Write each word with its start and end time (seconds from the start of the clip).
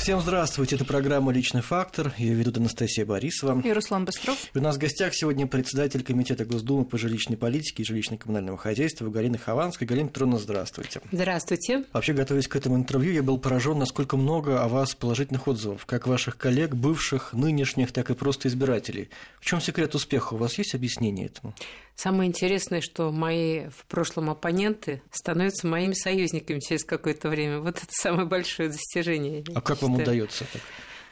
Всем 0.00 0.22
здравствуйте, 0.22 0.76
это 0.76 0.86
программа 0.86 1.30
«Личный 1.30 1.60
фактор», 1.60 2.14
ее 2.16 2.32
ведут 2.32 2.56
Анастасия 2.56 3.04
Борисова. 3.04 3.60
И 3.60 3.70
Руслан 3.70 4.06
Быстров. 4.06 4.38
И 4.54 4.58
у 4.58 4.62
нас 4.62 4.76
в 4.76 4.78
гостях 4.78 5.14
сегодня 5.14 5.46
председатель 5.46 6.02
Комитета 6.02 6.46
Госдумы 6.46 6.86
по 6.86 6.96
жилищной 6.96 7.36
политике 7.36 7.82
и 7.82 7.86
жилищно-коммунальному 7.86 8.56
хозяйству 8.56 9.10
Галина 9.10 9.36
Хованская. 9.36 9.86
Галина 9.86 10.08
Петровна, 10.08 10.38
здравствуйте. 10.38 11.02
Здравствуйте. 11.12 11.84
Вообще, 11.92 12.14
готовясь 12.14 12.48
к 12.48 12.56
этому 12.56 12.76
интервью, 12.76 13.12
я 13.12 13.22
был 13.22 13.36
поражен, 13.36 13.78
насколько 13.78 14.16
много 14.16 14.62
о 14.64 14.68
вас 14.68 14.94
положительных 14.94 15.46
отзывов, 15.46 15.84
как 15.84 16.06
ваших 16.06 16.38
коллег, 16.38 16.74
бывших, 16.74 17.34
нынешних, 17.34 17.92
так 17.92 18.08
и 18.08 18.14
просто 18.14 18.48
избирателей. 18.48 19.10
В 19.38 19.44
чем 19.44 19.60
секрет 19.60 19.94
успеха? 19.94 20.32
У 20.32 20.38
вас 20.38 20.56
есть 20.56 20.74
объяснение 20.74 21.26
этому? 21.26 21.54
Самое 21.94 22.28
интересное, 22.28 22.80
что 22.80 23.10
мои 23.12 23.68
в 23.68 23.84
прошлом 23.86 24.30
оппоненты 24.30 25.02
становятся 25.10 25.66
моими 25.66 25.92
союзниками 25.92 26.58
через 26.60 26.84
какое-то 26.84 27.28
время. 27.28 27.60
Вот 27.60 27.76
это 27.76 27.86
самое 27.90 28.26
большое 28.26 28.70
достижение. 28.70 29.44
А 29.54 29.60
как 29.60 29.82
вам 29.82 29.96
удается 29.96 30.44
так? 30.52 30.62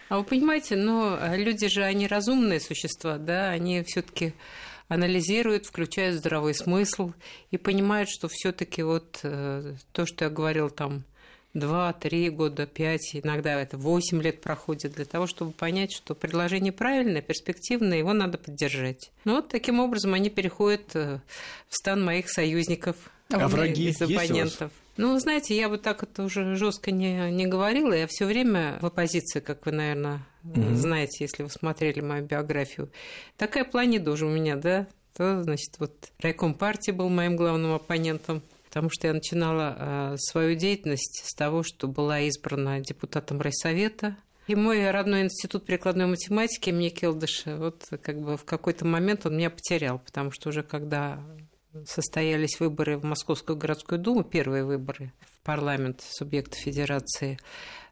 А 0.09 0.19
вы 0.19 0.25
понимаете, 0.25 0.77
ну, 0.77 1.19
люди 1.37 1.69
же, 1.69 1.83
они 1.83 2.07
разумные 2.07 2.61
существа, 2.61 3.19
да, 3.19 3.51
они 3.51 3.83
все 3.83 4.01
таки 4.01 4.33
анализируют, 4.89 5.67
включают 5.67 6.17
здравый 6.17 6.55
смысл 6.55 7.13
и 7.51 7.59
понимают, 7.59 8.09
что 8.09 8.29
все 8.29 8.53
таки 8.53 8.83
вот 8.83 9.21
э, 9.23 9.75
то, 9.93 10.07
что 10.07 10.25
я 10.25 10.31
говорил 10.31 10.71
там 10.71 11.05
два, 11.59 11.93
три 11.93 12.31
года, 12.31 12.67
пять, 12.67 13.11
иногда 13.15 13.61
это 13.61 13.77
восемь 13.77 14.23
лет 14.23 14.41
проходит 14.41 14.95
для 14.95 15.05
того, 15.05 15.27
чтобы 15.27 15.53
понять, 15.53 15.93
что 15.93 16.15
предложение 16.15 16.73
правильное, 16.73 17.23
перспективное, 17.23 17.99
его 17.99 18.13
надо 18.13 18.39
поддержать. 18.39 19.11
Ну 19.25 19.37
вот 19.37 19.49
таким 19.49 19.81
образом 19.81 20.15
они 20.15 20.31
переходят 20.31 20.95
э, 20.95 21.21
в 21.69 21.75
стан 21.75 22.05
моих 22.05 22.31
союзников. 22.31 22.97
А 23.31 23.47
враги 23.49 23.91
из 23.91 24.01
оппонентов. 24.01 24.73
Ну, 24.97 25.17
знаете, 25.21 25.57
я 25.57 25.69
бы 25.69 25.79
так 25.79 26.03
это 26.03 26.25
уже 26.25 26.57
жестко 26.57 26.91
не, 26.91 27.31
не 27.31 27.47
говорила. 27.47 27.93
Я 27.93 28.09
все 28.09 28.27
время 28.27 28.79
в 28.81 28.87
оппозиции, 28.87 29.39
как 29.39 29.65
вы, 29.65 29.71
наверное, 29.71 30.27
знаете, 30.43 31.25
если 31.25 31.45
вы 31.45 31.51
смотрели 31.51 32.01
мою 32.01 32.25
биографию. 32.25 32.91
Такая 33.37 33.65
планета 33.65 34.11
уже 34.11 34.27
у 34.27 34.31
меня, 34.31 34.57
да? 34.57 34.89
То, 35.17 35.43
значит, 35.45 35.79
вот 35.79 35.93
райком 36.21 36.55
партии 36.55 36.91
был 36.91 37.09
моим 37.11 37.37
главным 37.37 37.75
оппонентом 37.75 38.43
потому 38.69 38.91
что 38.91 39.07
я 39.07 39.15
начинала 39.15 39.77
э, 39.79 40.17
свою 40.19 40.55
деятельность 40.55 41.23
с 41.25 41.35
того, 41.35 41.63
что 41.63 41.89
была 41.89 42.21
избрана 42.21 42.81
депутатом 42.81 43.41
райсовета. 43.41 44.17
И 44.47 44.55
мой 44.55 44.91
родной 44.91 45.23
институт 45.23 45.65
прикладной 45.65 46.07
математики 46.07 46.69
имени 46.69 46.91
Келдыша, 46.91 47.57
вот 47.57 47.85
как 48.03 48.21
бы 48.21 48.37
в 48.37 48.45
какой-то 48.45 48.87
момент 48.87 49.27
он 49.27 49.37
меня 49.37 49.51
потерял, 49.51 49.99
потому 49.99 50.31
что 50.31 50.51
уже 50.51 50.63
когда 50.63 51.19
состоялись 51.87 52.61
выборы 52.61 52.99
в 52.99 53.05
Московскую 53.05 53.57
городскую 53.57 53.99
думу, 53.99 54.23
первые 54.23 54.65
выборы 54.65 55.13
в 55.21 55.45
парламент 55.45 56.03
субъекта 56.03 56.57
федерации, 56.57 57.39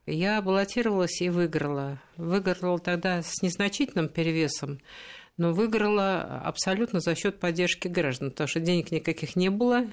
я 0.06 0.40
баллотировалась 0.40 1.20
и 1.20 1.30
выиграла. 1.30 2.00
Выиграла 2.16 2.78
тогда 2.78 3.22
с 3.22 3.42
незначительным 3.42 4.08
перевесом, 4.08 4.80
но 5.36 5.52
выиграла 5.52 6.40
абсолютно 6.44 7.00
за 7.00 7.14
счет 7.14 7.40
поддержки 7.40 7.88
граждан, 7.88 8.30
потому 8.30 8.48
что 8.48 8.60
денег 8.60 8.90
никаких 8.90 9.36
не 9.36 9.50
было, 9.50 9.86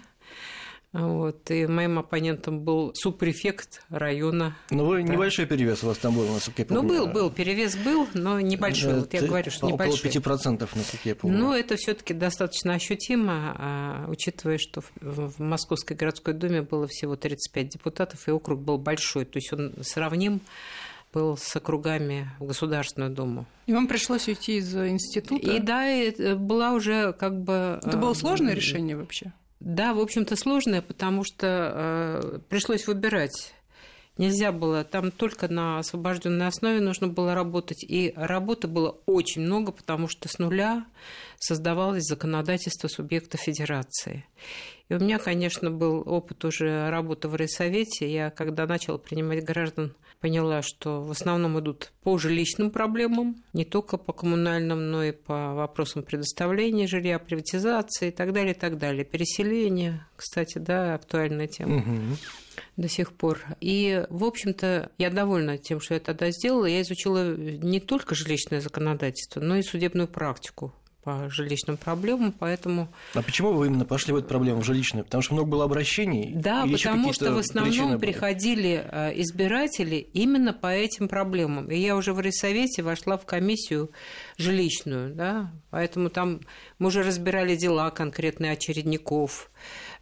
вот, 0.94 1.49
и 1.49 1.66
моим 1.66 1.97
оппонентом 1.97 2.59
был 2.59 2.94
субпрефект 2.94 3.83
района. 3.89 4.55
Ну, 4.69 4.86
вы 4.86 5.02
да. 5.02 5.13
небольшой 5.13 5.47
перевес 5.47 5.83
у 5.83 5.88
вас 5.88 5.97
там 5.97 6.16
был, 6.16 6.27
насколько 6.31 6.61
я 6.61 6.66
помню. 6.67 6.83
Ну, 6.83 6.88
был, 6.88 7.08
был, 7.08 7.31
перевес 7.31 7.75
был, 7.75 8.08
но 8.13 8.39
небольшой. 8.39 8.94
Да, 8.94 8.99
вот 8.99 9.14
я 9.14 9.21
говорю, 9.23 9.49
что 9.49 9.67
небольшой. 9.67 10.11
Около 10.11 10.36
5%, 10.36 10.69
насколько 10.75 11.09
я 11.09 11.16
помню. 11.16 11.38
Ну, 11.39 11.53
это 11.53 11.77
все 11.77 11.95
таки 11.95 12.14
достаточно 12.14 12.75
ощутимо, 12.75 13.55
а, 13.58 14.05
учитывая, 14.08 14.59
что 14.59 14.81
в, 15.02 15.31
в 15.31 15.39
Московской 15.39 15.97
городской 15.97 16.36
думе 16.36 16.61
было 16.61 16.86
всего 16.88 17.16
35 17.16 17.69
депутатов, 17.69 18.27
и 18.27 18.31
округ 18.31 18.61
был 18.61 18.77
большой, 18.77 19.25
то 19.25 19.38
есть 19.38 19.52
он 19.52 19.73
сравним 19.81 20.41
был 21.11 21.38
с 21.38 21.55
округами 21.55 22.30
в 22.39 22.45
Государственную 22.45 23.11
Думу. 23.11 23.45
И 23.66 23.73
вам 23.73 23.88
пришлось 23.88 24.27
уйти 24.27 24.58
из 24.58 24.75
института? 24.75 25.49
И 25.49 25.59
да, 25.59 25.89
и 25.89 26.36
была 26.36 26.73
уже 26.73 27.14
как 27.14 27.39
бы... 27.39 27.80
Это 27.83 27.97
было 27.97 28.14
сложное 28.14 28.53
решение 28.53 28.98
вообще? 28.98 29.32
Да, 29.64 29.94
в 29.94 30.00
общем-то, 30.02 30.36
сложное, 30.36 30.82
потому 30.82 31.24
что 31.24 31.48
э, 32.22 32.40
пришлось 32.50 32.86
выбирать. 32.86 33.54
Нельзя 34.18 34.52
было, 34.52 34.84
там 34.84 35.10
только 35.10 35.48
на 35.48 35.80
освобожденной 35.80 36.48
основе 36.48 36.82
нужно 36.82 37.08
было 37.08 37.34
работать. 37.34 37.82
И 37.82 38.12
работы 38.18 38.68
было 38.68 39.00
очень 39.06 39.42
много, 39.42 39.72
потому 39.72 40.10
что 40.10 40.28
с 40.28 40.38
нуля 40.38 40.86
создавалось 41.39 42.04
законодательство 42.04 42.88
субъекта 42.88 43.38
федерации. 43.38 44.26
И 44.89 44.95
у 44.95 44.99
меня, 44.99 45.17
конечно, 45.17 45.71
был 45.71 46.04
опыт 46.05 46.44
уже 46.45 46.89
работы 46.89 47.27
в 47.27 47.36
райсовете. 47.36 48.11
Я, 48.11 48.30
когда 48.30 48.66
начала 48.66 48.98
принимать 48.98 49.44
граждан 49.44 49.95
поняла, 50.20 50.61
что 50.61 51.02
в 51.02 51.11
основном 51.11 51.60
идут 51.60 51.92
по 52.02 52.17
жилищным 52.17 52.71
проблемам, 52.71 53.44
не 53.52 53.66
только 53.66 53.98
по 53.98 54.14
коммунальным, 54.14 54.89
но 54.89 55.04
и 55.04 55.11
по 55.11 55.54
вопросам 55.54 56.04
предоставления 56.04 56.88
жилья, 56.88 57.20
приватизации 57.20 58.08
и 58.08 58.11
так 58.11 58.32
далее, 58.32 58.54
и 58.54 58.58
так 58.58 58.77
далее. 58.77 59.04
Переселение, 59.04 60.05
кстати, 60.15 60.60
да, 60.60 60.95
актуальная 60.95 61.48
тема. 61.48 61.77
Угу 61.77 62.17
до 62.77 62.88
сих 62.88 63.14
пор. 63.14 63.42
И, 63.61 64.05
в 64.10 64.23
общем-то, 64.23 64.92
я 64.98 65.10
довольна 65.10 65.58
тем, 65.58 65.80
что 65.80 65.95
я 65.95 66.00
тогда 66.00 66.32
сделала. 66.32 66.65
Я 66.65 66.82
изучила 66.82 67.36
не 67.36 67.80
только 67.80 68.15
жилищное 68.15 68.61
законодательство, 68.61 69.39
но 69.39 69.58
и 69.58 69.64
судебную 69.64 70.08
практику 70.08 70.73
по 71.03 71.30
жилищным 71.30 71.77
проблемам, 71.77 72.31
поэтому... 72.31 72.87
А 73.14 73.21
почему 73.21 73.53
вы 73.53 73.67
именно 73.67 73.86
пошли 73.86 74.14
в 74.14 74.17
эту 74.17 74.27
проблему 74.27 74.61
в 74.61 74.64
жилищную? 74.64 75.03
Потому 75.03 75.21
что 75.21 75.33
много 75.33 75.49
было 75.49 75.65
обращений? 75.65 76.31
Да, 76.33 76.65
потому 76.65 77.11
что 77.14 77.33
в 77.33 77.37
основном 77.37 77.99
приходили 77.99 78.86
э, 78.89 79.21
избиратели 79.21 79.95
именно 80.14 80.53
по 80.53 80.67
этим 80.67 81.08
проблемам. 81.08 81.69
И 81.69 81.77
я 81.77 81.95
уже 81.95 82.14
в 82.14 82.19
райсовете 82.19 82.83
вошла 82.83 83.17
в 83.17 83.25
комиссию 83.25 83.91
жилищную, 84.37 85.14
да, 85.14 85.52
поэтому 85.69 86.09
там 86.09 86.41
мы 86.80 86.87
уже 86.87 87.03
разбирали 87.03 87.55
дела 87.55 87.89
конкретные 87.91 88.53
очередников, 88.53 89.52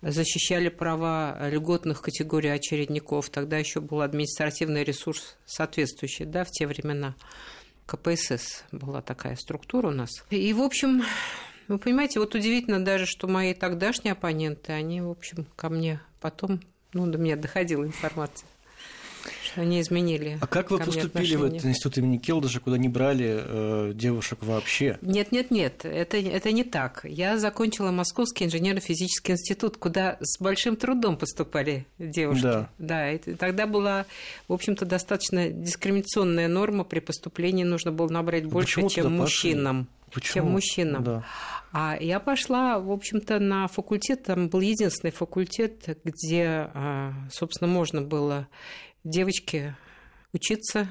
защищали 0.02 0.70
права 0.70 1.38
льготных 1.50 2.02
категорий 2.02 2.50
очередников, 2.50 3.30
тогда 3.30 3.58
еще 3.58 3.82
был 3.82 4.02
административный 4.02 4.84
ресурс 4.84 5.38
соответствующий, 5.46 6.26
да, 6.26 6.44
в 6.44 6.52
те 6.52 6.68
времена. 6.68 7.16
КПСС 7.92 8.64
была 8.72 9.02
такая 9.02 9.36
структура 9.36 9.88
у 9.88 9.92
нас. 9.92 10.10
И, 10.30 10.54
в 10.54 10.62
общем, 10.62 11.04
вы 11.68 11.78
понимаете, 11.78 12.20
вот 12.20 12.34
удивительно 12.36 12.84
даже, 12.84 13.06
что 13.06 13.28
мои 13.28 13.54
тогдашние 13.54 14.14
оппоненты, 14.14 14.72
они, 14.72 15.02
в 15.02 15.10
общем, 15.10 15.46
ко 15.58 15.70
мне 15.70 16.00
потом, 16.22 16.62
ну, 16.94 17.06
до 17.08 17.18
меня 17.18 17.36
доходила 17.36 17.84
информация 17.86 18.48
что 19.44 19.62
они 19.62 19.82
изменили. 19.82 20.38
А 20.42 20.48
как 20.48 20.72
вы 20.72 20.78
поступили 20.78 21.08
отношения. 21.08 21.38
в 21.38 21.44
этот 21.44 21.66
институт 21.66 21.98
имени 21.98 22.18
Келдыша, 22.18 22.60
куда 22.60 22.78
не 22.78 22.90
брали 22.90 23.40
э, 23.42 23.92
девушек 23.94 24.40
вообще? 24.42 24.98
Нет, 25.02 25.32
нет, 25.32 25.52
нет, 25.52 25.86
это, 25.86 26.18
это 26.18 26.52
не 26.52 26.64
так. 26.64 27.02
Я 27.04 27.38
закончила 27.38 27.92
Московский 27.92 28.46
инженерно-физический 28.46 29.34
институт, 29.34 29.78
куда 29.78 30.18
с 30.22 30.40
большим 30.40 30.76
трудом 30.76 31.18
поступали 31.18 31.86
девушки. 32.00 32.44
Да. 32.44 32.70
Да, 32.78 33.12
и 33.12 33.18
тогда 33.18 33.68
была, 33.68 34.06
в 34.48 34.54
общем-то, 34.54 34.86
достаточно 34.86 35.50
дискриминационная 35.50 36.48
норма 36.48 36.84
при 36.84 37.00
поступлении 37.00 37.64
нужно 37.64 37.92
было 37.92 38.10
набрать 38.10 38.46
больше, 38.46 38.88
чем 38.90 39.18
мужчинам. 39.18 39.88
Почему? 40.12 40.34
чем 40.34 40.52
мужчинам. 40.52 41.04
Да. 41.04 41.24
А 41.72 41.98
я 42.00 42.20
пошла, 42.20 42.80
в 42.80 42.92
общем-то, 42.92 43.40
на 43.40 43.68
факультет, 43.68 44.24
там 44.24 44.50
был 44.50 44.60
единственный 44.60 45.12
факультет, 45.12 45.98
где, 46.04 46.70
а, 46.74 47.14
собственно, 47.32 47.72
можно 47.72 48.02
было 48.02 48.48
девочке 49.04 49.76
учиться 50.34 50.88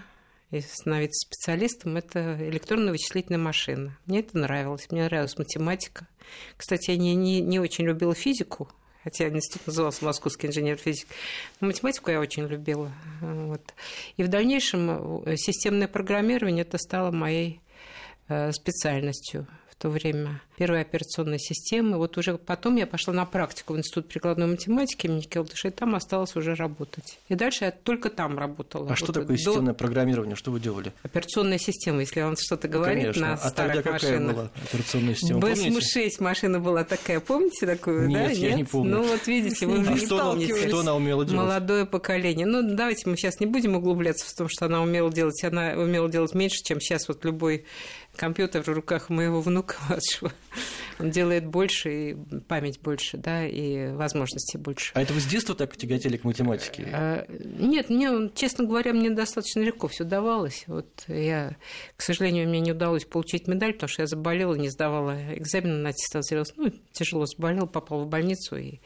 и 0.51 0.61
становиться 0.61 1.27
специалистом, 1.27 1.97
это 1.97 2.37
электронная 2.49 2.93
вычислительная 2.93 3.39
машина. 3.39 3.97
Мне 4.07 4.21
это 4.21 4.37
нравилось. 4.37 4.91
Мне 4.91 5.05
нравилась 5.05 5.39
математика. 5.39 6.09
Кстати, 6.57 6.91
я 6.91 6.97
не, 6.97 7.15
не, 7.15 7.41
не 7.41 7.61
очень 7.61 7.85
любила 7.85 8.15
физику, 8.15 8.69
хотя 9.05 9.29
институт 9.29 9.69
назывался 9.69 10.05
Московский 10.05 10.49
инженер 10.49 10.77
физик. 10.77 11.07
Но 11.61 11.69
математику 11.69 12.11
я 12.11 12.21
очень 12.21 12.47
любила. 12.47 12.93
Вот. 13.21 13.63
И 14.17 14.23
в 14.25 14.29
дальнейшем 14.29 15.25
системное 15.37 15.89
программирование 15.89 16.63
это 16.63 16.79
стало 16.79 17.13
моей 17.13 17.61
э, 18.29 18.51
специальностью 18.53 19.47
то 19.81 19.89
время 19.89 20.43
первой 20.59 20.83
операционной 20.83 21.39
системы. 21.39 21.97
Вот 21.97 22.19
уже 22.19 22.37
потом 22.37 22.77
я 22.77 22.87
пошла 22.87 23.15
на 23.15 23.25
практику 23.25 23.73
в 23.73 23.79
Институт 23.79 24.09
прикладной 24.09 24.47
математики 24.47 25.07
имени 25.07 25.23
Келдыша, 25.23 25.69
и 25.69 25.71
там 25.71 25.95
осталось 25.95 26.37
уже 26.37 26.55
работать. 26.55 27.19
И 27.31 27.35
дальше 27.35 27.65
я 27.65 27.71
только 27.71 28.11
там 28.11 28.39
работала. 28.39 28.85
А 28.85 28.89
вот 28.91 28.99
что 28.99 29.07
такое 29.07 29.39
до... 29.39 29.39
системное 29.39 29.73
программирование? 29.73 30.37
Что 30.37 30.51
вы 30.51 30.61
делали? 30.61 30.93
Операционная 31.03 31.57
система, 31.57 32.01
если 32.01 32.21
вам 32.21 32.37
что-то 32.39 32.69
говорит 32.69 33.05
Конечно. 33.05 33.29
на 33.29 33.33
а 33.33 33.49
старых 33.49 33.77
тогда 33.77 33.93
какая 33.93 34.13
машинах. 34.13 34.37
была 34.37 34.51
операционная 34.69 35.15
система? 35.15 35.41
БСМ-6 35.41 36.11
машина 36.23 36.61
была 36.61 36.85
такая, 36.85 37.21
помните 37.21 37.65
такую? 37.65 38.07
Нет, 38.09 38.27
да? 38.27 38.31
я 38.33 38.49
Нет? 38.49 38.57
не 38.59 38.65
помню. 38.65 38.97
Ну 38.97 39.03
вот 39.05 39.27
видите, 39.27 39.67
вы 39.67 39.79
уже 39.79 39.93
а 39.93 39.95
не 39.95 39.99
что, 39.99 40.19
сталкивались. 40.19 40.69
Что 40.69 40.81
она 40.81 40.95
умела 40.95 41.25
делать? 41.25 41.47
Молодое 41.47 41.87
поколение. 41.87 42.45
Ну 42.47 42.63
давайте 42.63 43.09
мы 43.09 43.17
сейчас 43.17 43.41
не 43.41 43.47
будем 43.47 43.77
углубляться 43.77 44.27
в 44.27 44.35
том, 44.35 44.51
что 44.51 44.67
она 44.67 44.83
умела 44.83 45.11
делать. 45.11 45.43
Она 45.43 45.71
умела 45.71 46.11
делать 46.11 46.35
меньше, 46.35 46.63
чем 46.63 46.83
сейчас 46.83 47.09
вот 47.09 47.25
любой 47.25 47.65
компьютер 48.21 48.61
в 48.61 48.69
руках 48.69 49.09
моего 49.09 49.41
внука 49.41 49.77
младшего. 49.89 50.31
Он 50.99 51.11
делает 51.11 51.47
больше, 51.47 52.11
и 52.11 52.15
память 52.49 52.79
больше, 52.79 53.17
да, 53.17 53.47
и 53.47 53.93
возможностей 53.93 54.59
больше. 54.59 54.93
А 54.95 55.01
это 55.01 55.15
вы 55.15 55.21
с 55.21 55.25
детства 55.25 55.55
так 55.55 55.75
тяготели 55.75 56.19
к 56.19 56.25
математике? 56.25 56.87
А, 56.93 57.25
нет, 57.31 57.89
мне, 57.89 58.31
честно 58.35 58.67
говоря, 58.67 58.93
мне 58.93 59.09
достаточно 59.09 59.61
легко 59.61 59.89
все 59.89 60.05
давалось. 60.05 60.65
Вот 60.67 60.87
я, 61.09 61.57
к 61.97 62.03
сожалению, 62.03 62.47
мне 62.47 62.61
не 62.61 62.73
удалось 62.73 63.07
получить 63.07 63.49
медаль, 63.49 63.73
потому 63.73 63.89
что 63.89 64.03
я 64.03 64.07
заболела, 64.07 64.55
не 64.55 64.69
сдавала 64.69 65.17
экзамен 65.35 65.83
на 65.83 65.89
аттестат 65.89 66.27
зрелости. 66.27 66.53
Ну, 66.59 66.71
тяжело 66.93 67.25
заболела, 67.25 67.65
попала 67.65 68.05
в 68.05 68.09
больницу, 68.09 68.57
и 68.57 68.81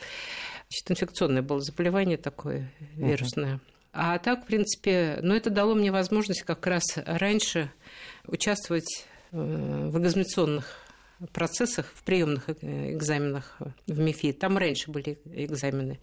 значит, 0.69 0.91
инфекционное 0.91 1.43
было 1.43 1.61
заболевание 1.61 2.19
такое 2.19 2.71
вирусное. 2.95 3.55
Uh-huh. 3.55 3.61
А 3.97 4.19
так, 4.19 4.45
в 4.45 4.47
принципе, 4.47 5.19
ну, 5.23 5.35
это 5.35 5.51
дало 5.51 5.75
мне 5.75 5.91
возможность 5.91 6.43
как 6.43 6.65
раз 6.69 6.85
раньше 6.97 7.73
участвовать 8.27 9.07
в 9.35 9.99
экзаменационных 9.99 10.85
процессах, 11.33 11.87
в 11.95 12.03
приемных 12.03 12.49
э, 12.49 12.93
экзаменах 12.93 13.59
в 13.87 13.99
МИФИ. 13.99 14.33
Там 14.33 14.59
раньше 14.59 14.91
были 14.91 15.19
экзамены. 15.25 15.99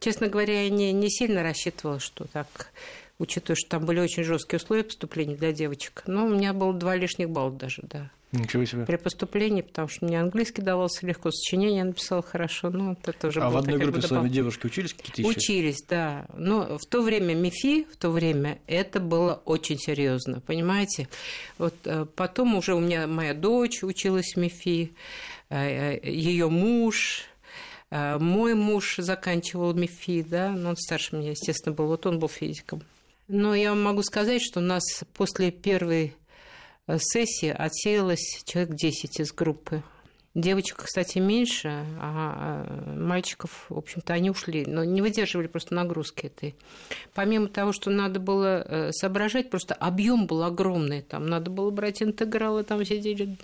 Честно 0.00 0.28
говоря, 0.28 0.62
я 0.62 0.70
не, 0.70 0.92
не 0.92 1.10
сильно 1.10 1.42
рассчитывала, 1.42 2.00
что 2.00 2.24
так, 2.24 2.72
учитывая, 3.18 3.56
что 3.56 3.68
там 3.70 3.86
были 3.86 4.00
очень 4.00 4.24
жесткие 4.24 4.58
условия 4.58 4.84
поступления 4.84 5.36
для 5.36 5.52
девочек. 5.52 6.02
Но 6.06 6.26
у 6.26 6.30
меня 6.30 6.52
было 6.52 6.72
два 6.72 6.96
лишних 6.96 7.30
балла 7.30 7.52
даже, 7.52 7.82
да. 7.82 8.10
Ничего 8.32 8.64
себе. 8.64 8.86
При 8.86 8.96
поступлении, 8.96 9.60
потому 9.60 9.88
что 9.88 10.06
мне 10.06 10.18
английский 10.18 10.62
давался 10.62 11.06
легко, 11.06 11.30
сочинение 11.30 11.78
я 11.78 11.84
написала 11.84 12.22
хорошо. 12.22 12.70
Ну, 12.70 12.96
это 13.04 13.28
уже 13.28 13.42
а 13.42 13.50
в 13.50 13.58
одной 13.58 13.78
группе 13.78 14.00
с 14.00 14.10
вами 14.10 14.30
девушки 14.30 14.64
учились 14.64 14.94
какие-то 14.94 15.20
еще? 15.20 15.38
Учились, 15.38 15.82
да. 15.86 16.24
Но 16.34 16.78
в 16.78 16.86
то 16.86 17.02
время 17.02 17.34
МИФИ, 17.34 17.86
в 17.92 17.96
то 17.98 18.10
время 18.10 18.58
это 18.66 19.00
было 19.00 19.42
очень 19.44 19.78
серьезно, 19.78 20.40
понимаете? 20.40 21.08
Вот 21.58 21.74
э, 21.84 22.06
потом 22.16 22.54
уже 22.54 22.74
у 22.74 22.80
меня 22.80 23.06
моя 23.06 23.34
дочь 23.34 23.82
училась 23.82 24.32
в 24.34 24.38
МИФИ, 24.38 24.94
э, 25.50 25.98
э, 26.00 26.10
ее 26.10 26.48
муж, 26.48 27.24
мой 27.90 28.54
муж 28.54 28.94
заканчивал 28.96 29.74
МИФИ, 29.74 30.22
да, 30.22 30.48
но 30.52 30.70
он 30.70 30.76
старше 30.78 31.14
меня, 31.14 31.32
естественно, 31.32 31.74
был, 31.74 31.88
вот 31.88 32.06
он 32.06 32.18
был 32.18 32.28
физиком. 32.30 32.82
Но 33.28 33.54
я 33.54 33.74
могу 33.74 34.02
сказать, 34.02 34.40
что 34.40 34.60
у 34.60 34.62
нас 34.62 34.82
после 35.12 35.50
первой 35.50 36.14
сессии 36.96 37.48
отсеялось 37.48 38.42
человек 38.44 38.74
10 38.74 39.20
из 39.20 39.32
группы. 39.32 39.82
Девочек, 40.34 40.84
кстати, 40.84 41.18
меньше, 41.18 41.68
а, 41.68 42.64
а 42.64 42.94
мальчиков, 42.96 43.66
в 43.68 43.76
общем-то, 43.76 44.14
они 44.14 44.30
ушли, 44.30 44.64
но 44.64 44.82
не 44.82 45.02
выдерживали 45.02 45.46
просто 45.46 45.74
нагрузки 45.74 46.26
этой. 46.26 46.54
Помимо 47.12 47.48
того, 47.48 47.72
что 47.72 47.90
надо 47.90 48.18
было 48.18 48.64
э, 48.66 48.92
соображать, 48.92 49.50
просто 49.50 49.74
объем 49.74 50.26
был 50.26 50.42
огромный, 50.42 51.02
там 51.02 51.26
надо 51.26 51.50
было 51.50 51.70
брать 51.70 52.02
интегралы, 52.02 52.64
там 52.64 52.82
сидели. 52.82 53.36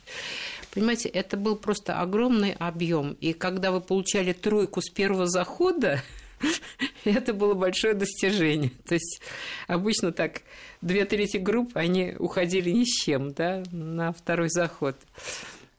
Понимаете, 0.73 1.11
это 1.11 1.37
был 1.37 1.57
просто 1.57 2.01
огромный 2.01 2.53
объем. 2.53 3.19
И 3.21 3.35
когда 3.35 3.71
вы 3.71 3.83
получали 3.83 4.33
тройку 4.33 4.81
с 4.81 4.89
первого 4.89 5.27
захода, 5.27 6.01
это 7.05 7.33
было 7.33 7.55
большое 7.55 7.95
достижение. 7.95 8.71
То 8.87 8.95
есть 8.95 9.21
обычно 9.67 10.13
так 10.13 10.43
две 10.81 11.05
трети 11.05 11.37
групп, 11.37 11.73
они 11.75 12.15
уходили 12.19 12.71
ни 12.71 12.85
с 12.85 13.05
чем, 13.05 13.33
да, 13.33 13.63
на 13.71 14.13
второй 14.13 14.49
заход. 14.49 14.97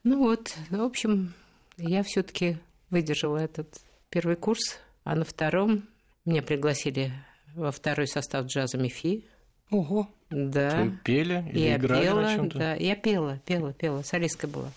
Ну 0.03 0.19
вот, 0.19 0.53
в 0.69 0.81
общем, 0.81 1.33
я 1.77 2.03
все 2.03 2.23
таки 2.23 2.57
выдержала 2.89 3.37
этот 3.37 3.67
первый 4.09 4.35
курс, 4.35 4.79
а 5.03 5.15
на 5.15 5.25
втором 5.25 5.83
меня 6.25 6.41
пригласили 6.41 7.11
во 7.55 7.71
второй 7.71 8.07
состав 8.07 8.45
джаза 8.45 8.77
МИФИ. 8.77 9.25
Ого. 9.71 10.07
Да. 10.29 10.83
Вы 10.83 10.97
пели 11.03 11.43
или 11.51 11.59
я 11.59 11.75
играли 11.77 12.03
пела, 12.03 12.21
на 12.21 12.35
чем-то? 12.35 12.57
Да, 12.57 12.75
я 12.75 12.95
пела, 12.95 13.39
пела, 13.45 13.73
пела, 13.73 14.03
солисткой 14.03 14.49
была. 14.49 14.71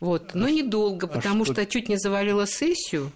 Вот, 0.00 0.34
но 0.34 0.48
недолго, 0.48 1.06
а 1.06 1.10
потому 1.10 1.44
что... 1.44 1.54
что 1.54 1.66
чуть 1.66 1.88
не 1.88 1.96
завалила 1.96 2.46
сессию. 2.46 3.10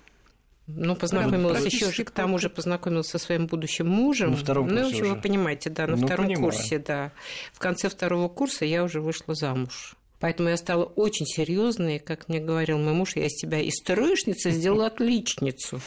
Ну, 0.76 0.96
познакомилась 0.96 1.64
еще 1.64 1.92
же, 1.92 2.04
к 2.04 2.10
тому 2.10 2.38
же 2.38 2.48
познакомилась 2.50 3.08
со 3.08 3.18
своим 3.18 3.46
будущим 3.46 3.88
мужем. 3.88 4.30
На 4.32 4.36
втором 4.36 4.68
курсе 4.68 4.80
Ну, 4.80 4.86
в 4.86 4.90
общем, 4.90 5.04
уже. 5.04 5.14
вы 5.14 5.20
понимаете, 5.20 5.70
да, 5.70 5.86
на 5.86 5.96
ну, 5.96 6.06
втором 6.06 6.26
понимаю. 6.26 6.52
курсе, 6.52 6.78
да. 6.78 7.12
В 7.52 7.58
конце 7.58 7.88
второго 7.88 8.28
курса 8.28 8.64
я 8.64 8.84
уже 8.84 9.00
вышла 9.00 9.34
замуж. 9.34 9.96
Поэтому 10.20 10.50
я 10.50 10.56
стала 10.58 10.84
очень 10.84 11.24
серьезной, 11.26 11.98
как 11.98 12.28
мне 12.28 12.40
говорил 12.40 12.78
мой 12.78 12.92
муж, 12.92 13.16
я 13.16 13.26
из 13.26 13.32
тебя 13.32 13.60
из 13.60 13.80
троечницы 13.82 14.50
сделала 14.50 14.86
отличницу. 14.86 15.80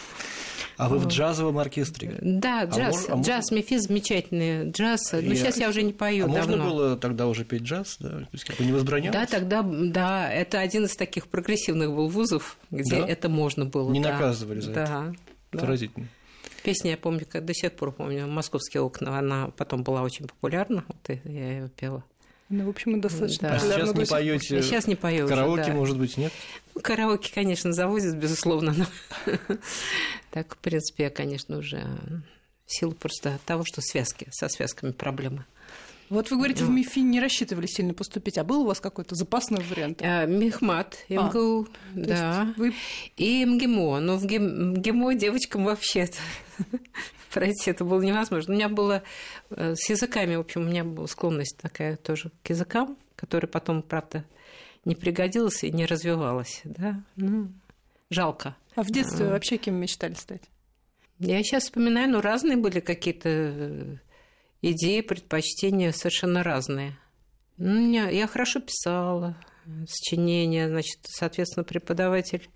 А 0.77 0.89
вы 0.89 0.97
в 0.97 1.07
джазовом 1.07 1.59
оркестре? 1.59 2.17
Да, 2.21 2.61
а 2.61 2.65
джаз. 2.65 3.07
А 3.09 3.15
мож... 3.15 3.25
Джаз, 3.25 3.51
мефис 3.51 3.83
замечательный. 3.83 4.69
Джаз. 4.69 5.11
Но 5.11 5.19
я... 5.19 5.35
сейчас 5.35 5.57
я 5.57 5.69
уже 5.69 5.83
не 5.83 5.93
пою 5.93 6.25
а 6.25 6.27
давно. 6.27 6.57
можно 6.57 6.69
было 6.69 6.97
тогда 6.97 7.27
уже 7.27 7.45
петь 7.45 7.63
джаз? 7.63 7.97
Да? 7.99 8.09
То 8.09 8.27
есть 8.31 8.45
как 8.45 8.57
бы 8.57 8.65
не 8.65 8.71
возбранялось? 8.71 9.13
Да, 9.13 9.25
тогда, 9.25 9.61
да, 9.63 10.31
это 10.31 10.59
один 10.59 10.85
из 10.85 10.95
таких 10.95 11.27
прогрессивных 11.27 11.91
был 11.91 12.07
вузов, 12.07 12.57
где 12.71 12.97
да? 12.97 13.07
это 13.07 13.29
можно 13.29 13.65
было. 13.65 13.91
Не 13.91 14.01
да. 14.01 14.13
наказывали 14.13 14.59
за 14.59 14.73
да. 14.73 14.83
это? 14.83 15.15
Да. 15.51 15.59
Поразительно. 15.59 16.07
Песня, 16.63 16.91
я 16.91 16.97
помню, 16.97 17.25
до 17.33 17.53
сих 17.53 17.73
пор 17.73 17.91
помню, 17.91 18.25
«Московские 18.25 18.83
окна», 18.83 19.19
она 19.19 19.49
потом 19.57 19.83
была 19.83 20.01
очень 20.01 20.27
популярна, 20.27 20.85
вот 20.87 21.19
я 21.25 21.51
ее 21.51 21.69
пела. 21.69 22.05
Ну, 22.50 22.66
в 22.66 22.69
общем, 22.69 23.01
достаточно 23.01 23.50
да. 23.50 23.56
А 23.56 23.60
сейчас 23.60 23.95
не 23.95 24.06
поете? 24.06 24.62
Сейчас 24.62 24.88
не 24.88 24.95
пою 24.95 25.28
Караоке, 25.28 25.62
уже, 25.62 25.72
да. 25.72 25.78
может 25.78 25.98
быть, 25.98 26.18
нет? 26.18 26.31
Ну, 26.75 26.81
караоке, 26.81 27.31
конечно, 27.34 27.74
завозят, 27.74 28.16
безусловно, 28.16 28.74
но 28.78 28.86
так, 30.31 30.56
в 30.56 30.57
принципе, 30.57 31.04
я, 31.06 31.10
конечно, 31.10 31.57
уже 31.57 31.86
в 32.66 32.74
силу 32.74 32.94
просто 32.94 33.40
того, 33.45 33.63
что 33.66 33.81
связки, 33.81 34.28
со 34.31 34.50
связками 34.50 34.92
проблемы. 34.92 35.45
Вот 36.10 36.30
вы 36.30 36.38
говорите, 36.38 36.63
в 36.63 36.69
МИФИ 36.69 37.00
не 37.00 37.19
рассчитывали 37.19 37.66
сильно 37.66 37.94
поступить, 37.94 38.38
а 38.38 38.44
был 38.44 38.62
у 38.62 38.66
вас 38.68 38.80
какой-то 38.80 39.16
запасной 39.16 39.63
вариант? 39.63 40.00
А, 40.04 40.25
Мехмат, 40.25 40.98
МГУ, 41.10 41.63
а, 41.63 41.68
да. 41.95 42.54
Вы... 42.57 42.74
И 43.18 43.45
МГИМО. 43.45 44.00
Но 44.00 44.18
в 44.18 44.25
МГИМО 44.25 45.16
девочкам 45.16 45.63
вообще 45.63 46.10
пройти 47.33 47.71
это 47.71 47.83
было 47.83 48.01
невозможно. 48.01 48.53
У 48.53 48.56
меня 48.56 48.69
было 48.69 49.03
э, 49.50 49.75
с 49.75 49.89
языками, 49.89 50.35
в 50.35 50.41
общем, 50.41 50.62
у 50.62 50.65
меня 50.65 50.83
была 50.83 51.07
склонность 51.07 51.57
такая 51.57 51.97
тоже 51.97 52.31
к 52.44 52.50
языкам, 52.50 52.97
которая 53.15 53.50
потом, 53.50 53.81
правда, 53.81 54.25
не 54.85 54.95
пригодилась 54.95 55.63
и 55.63 55.71
не 55.71 55.85
развивалась. 55.85 56.62
Да? 56.63 57.03
Ну, 57.15 57.51
жалко. 58.09 58.56
А 58.75 58.83
в 58.83 58.91
детстве 58.91 59.27
а... 59.27 59.30
вообще 59.31 59.57
кем 59.57 59.75
мечтали 59.75 60.13
стать? 60.13 60.44
Я 61.19 61.41
сейчас 61.44 61.63
вспоминаю, 61.63 62.09
ну, 62.09 62.21
разные 62.21 62.57
были 62.57 62.80
какие-то 62.80 63.30
э, 63.30 63.97
идеи, 64.62 65.01
предпочтения 65.01 65.91
совершенно 65.91 66.44
разные. 66.44 66.97
Ну, 67.57 67.91
я 67.91 68.27
хорошо 68.27 68.59
писала, 68.59 69.38
сочинения, 69.88 70.68
значит, 70.68 71.00
соответственно, 71.03 71.63
преподаватель 71.63 72.50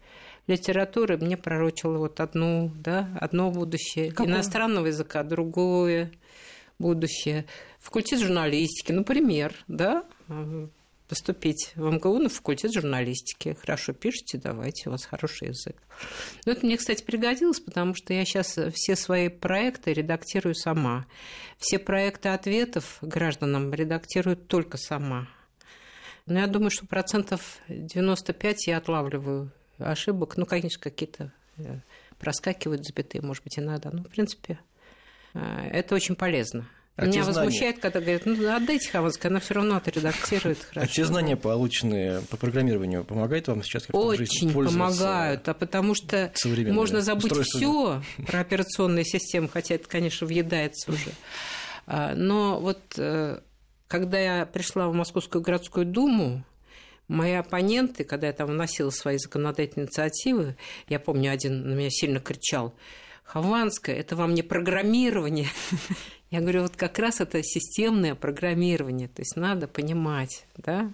литературы 0.48 1.18
мне 1.18 1.38
пророчил 1.38 1.98
вот 1.98 2.20
одну, 2.20 2.72
да, 2.76 3.10
одно 3.20 3.52
будущее. 3.52 4.12
Какое? 4.12 4.28
Иностранного 4.28 4.88
языка 4.88 5.24
другое 5.24 6.12
будущее. 6.80 7.46
Факультет 7.80 8.20
журналистики, 8.20 8.92
например, 8.92 9.54
да, 9.68 10.04
поступить 11.08 11.72
в 11.76 11.90
МГУ 11.90 12.20
на 12.20 12.30
факультет 12.30 12.74
журналистики. 12.74 13.58
Хорошо 13.60 13.94
пишете, 13.94 14.38
давайте, 14.38 14.90
у 14.90 14.92
вас 14.92 15.06
хороший 15.06 15.50
язык. 15.50 15.76
Но 16.46 16.52
это 16.52 16.66
мне, 16.66 16.78
кстати, 16.78 17.04
пригодилось, 17.04 17.60
потому 17.60 17.96
что 17.96 18.14
я 18.14 18.26
сейчас 18.26 18.58
все 18.74 18.96
свои 18.96 19.30
проекты 19.30 19.94
редактирую 19.94 20.54
сама. 20.56 21.06
Все 21.58 21.80
проекты 21.80 22.30
ответов 22.30 22.98
гражданам 23.02 23.74
редактирую 23.74 24.36
только 24.36 24.78
сама. 24.78 25.28
Но 26.26 26.40
я 26.40 26.48
думаю, 26.48 26.72
что 26.72 26.86
процентов 26.86 27.60
95 27.70 28.68
я 28.68 28.78
отлавливаю 28.78 29.52
ошибок. 29.80 30.38
Ну, 30.38 30.46
конечно, 30.46 30.80
какие-то 30.82 31.32
э, 31.58 31.80
проскакивают 32.20 32.86
запятые, 32.86 33.22
может 33.22 33.44
быть, 33.44 33.58
иногда. 33.60 33.90
Но, 33.92 34.04
в 34.04 34.10
принципе, 34.10 34.60
э, 35.34 35.70
это 35.72 35.96
очень 35.96 36.16
полезно. 36.16 36.68
А 36.98 37.06
Меня 37.06 37.24
возмущает, 37.24 37.78
когда 37.78 38.02
говорят, 38.02 38.26
ну 38.26 38.56
отдайте 38.56 38.90
Хованской, 38.90 39.30
она 39.30 39.40
все 39.40 39.54
равно 39.54 39.76
отредактирует 39.76 40.58
хорошо. 40.64 40.82
А 40.82 40.88
те 40.88 41.06
знания, 41.06 41.38
полученные 41.38 42.22
по 42.22 42.38
программированию, 42.38 43.06
помогают 43.06 43.48
вам 43.48 43.62
сейчас 43.62 43.84
как-то 43.84 44.00
Очень 44.00 44.52
помогают, 44.52 45.48
а 45.48 45.54
потому 45.54 45.94
что 45.94 46.32
можно 46.56 47.02
забыть 47.02 47.34
все 47.44 48.02
про 48.26 48.40
операционные 48.40 49.06
системы, 49.06 49.48
хотя 49.48 49.76
это, 49.76 49.88
конечно, 49.88 50.26
въедается 50.26 50.92
уже. 50.92 51.12
А, 51.86 52.16
но 52.16 52.60
вот 52.60 52.80
э, 52.98 53.42
когда 53.88 54.20
я 54.20 54.46
пришла 54.48 54.88
в 54.90 54.94
Московскую 54.94 55.44
городскую 55.44 55.86
думу, 55.86 56.44
Мои 57.08 57.34
оппоненты, 57.34 58.04
когда 58.04 58.28
я 58.28 58.34
там 58.34 58.48
вносила 58.48 58.90
свои 58.90 59.18
законодательные 59.18 59.86
инициативы, 59.88 60.56
я 60.90 61.00
помню, 61.00 61.32
один 61.32 61.70
на 61.70 61.74
меня 61.74 61.90
сильно 61.90 62.20
кричал, 62.20 62.74
Хованская, 63.24 63.96
это 63.96 64.16
вам 64.16 64.34
не 64.34 64.42
программирование. 64.42 65.48
Я 66.30 66.42
говорю, 66.42 66.64
вот 66.64 66.76
как 66.76 67.00
раз 67.00 67.22
это 67.22 67.42
системное 67.42 68.16
программирование, 68.16 69.08
то 69.08 69.22
есть 69.22 69.38
надо 69.38 69.68
понимать, 69.68 70.46
да, 70.58 70.92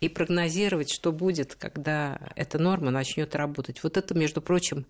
и 0.00 0.08
прогнозировать, 0.08 0.92
что 0.92 1.10
будет, 1.10 1.54
когда 1.56 2.18
эта 2.36 2.58
норма 2.60 2.90
начнет 2.90 3.34
работать. 3.34 3.82
Вот 3.82 3.96
это, 3.96 4.14
между 4.14 4.40
прочим, 4.40 4.86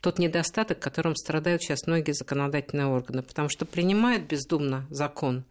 тот 0.00 0.18
недостаток, 0.18 0.78
которым 0.78 1.16
страдают 1.16 1.62
сейчас 1.62 1.86
многие 1.86 2.12
законодательные 2.12 2.86
органы, 2.86 3.22
потому 3.22 3.48
что 3.48 3.64
принимают 3.64 4.24
бездумно 4.24 4.86
закон, 4.90 5.44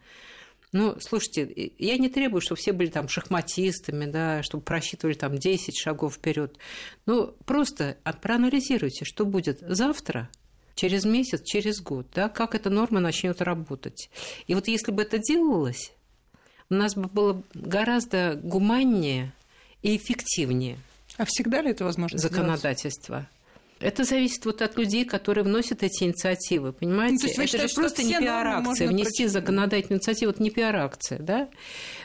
Ну, 0.76 0.98
слушайте, 1.00 1.72
я 1.80 1.98
не 1.98 2.10
требую, 2.10 2.42
чтобы 2.42 2.60
все 2.60 2.74
были 2.74 2.90
там 2.90 3.08
шахматистами, 3.08 4.12
да, 4.12 4.44
чтобы 4.44 4.62
просчитывали 4.62 5.14
там 5.14 5.38
10 5.38 5.74
шагов 5.78 6.16
вперед. 6.16 6.58
Ну, 7.06 7.34
просто 7.46 7.96
проанализируйте, 8.22 9.06
что 9.06 9.26
будет 9.26 9.60
завтра, 9.62 10.30
через 10.76 11.06
месяц, 11.06 11.44
через 11.46 11.80
год, 11.80 12.08
да, 12.14 12.28
как 12.28 12.56
эта 12.56 12.70
норма 12.70 13.00
начнет 13.00 13.42
работать. 13.42 14.10
И 14.48 14.54
вот 14.54 14.68
если 14.68 14.92
бы 14.92 15.04
это 15.04 15.18
делалось, 15.18 15.94
у 16.70 16.74
нас 16.74 16.96
бы 16.96 17.08
было 17.08 17.42
гораздо 17.54 18.38
гуманнее 18.44 19.32
и 19.82 19.96
эффективнее. 19.96 20.78
А 21.16 21.24
всегда 21.24 21.62
ли 21.62 21.72
это 21.72 21.86
возможно? 21.86 22.18
Законодательство. 22.18 23.20
Сделать? 23.20 23.35
Это 23.80 24.06
зависит 24.06 24.46
вот 24.46 24.62
от 24.62 24.78
людей, 24.78 25.04
которые 25.04 25.44
вносят 25.44 25.84
эти 25.84 26.04
инициативы, 26.04 26.72
понимаете? 26.72 27.14
Ну, 27.16 27.20
то 27.20 27.28
есть 27.28 27.38
вы 27.38 27.46
считаете, 27.46 27.66
это 27.66 27.76
же 27.76 27.82
просто 27.82 28.04
не 28.04 28.18
пиар-акция. 28.18 28.88
Внести 28.88 29.24
прочитать? 29.24 29.32
законодательную 29.32 29.98
инициативу– 30.00 30.32
это 30.34 30.44
не 30.44 30.50
пиар-акция, 30.50 31.20
да? 31.20 31.50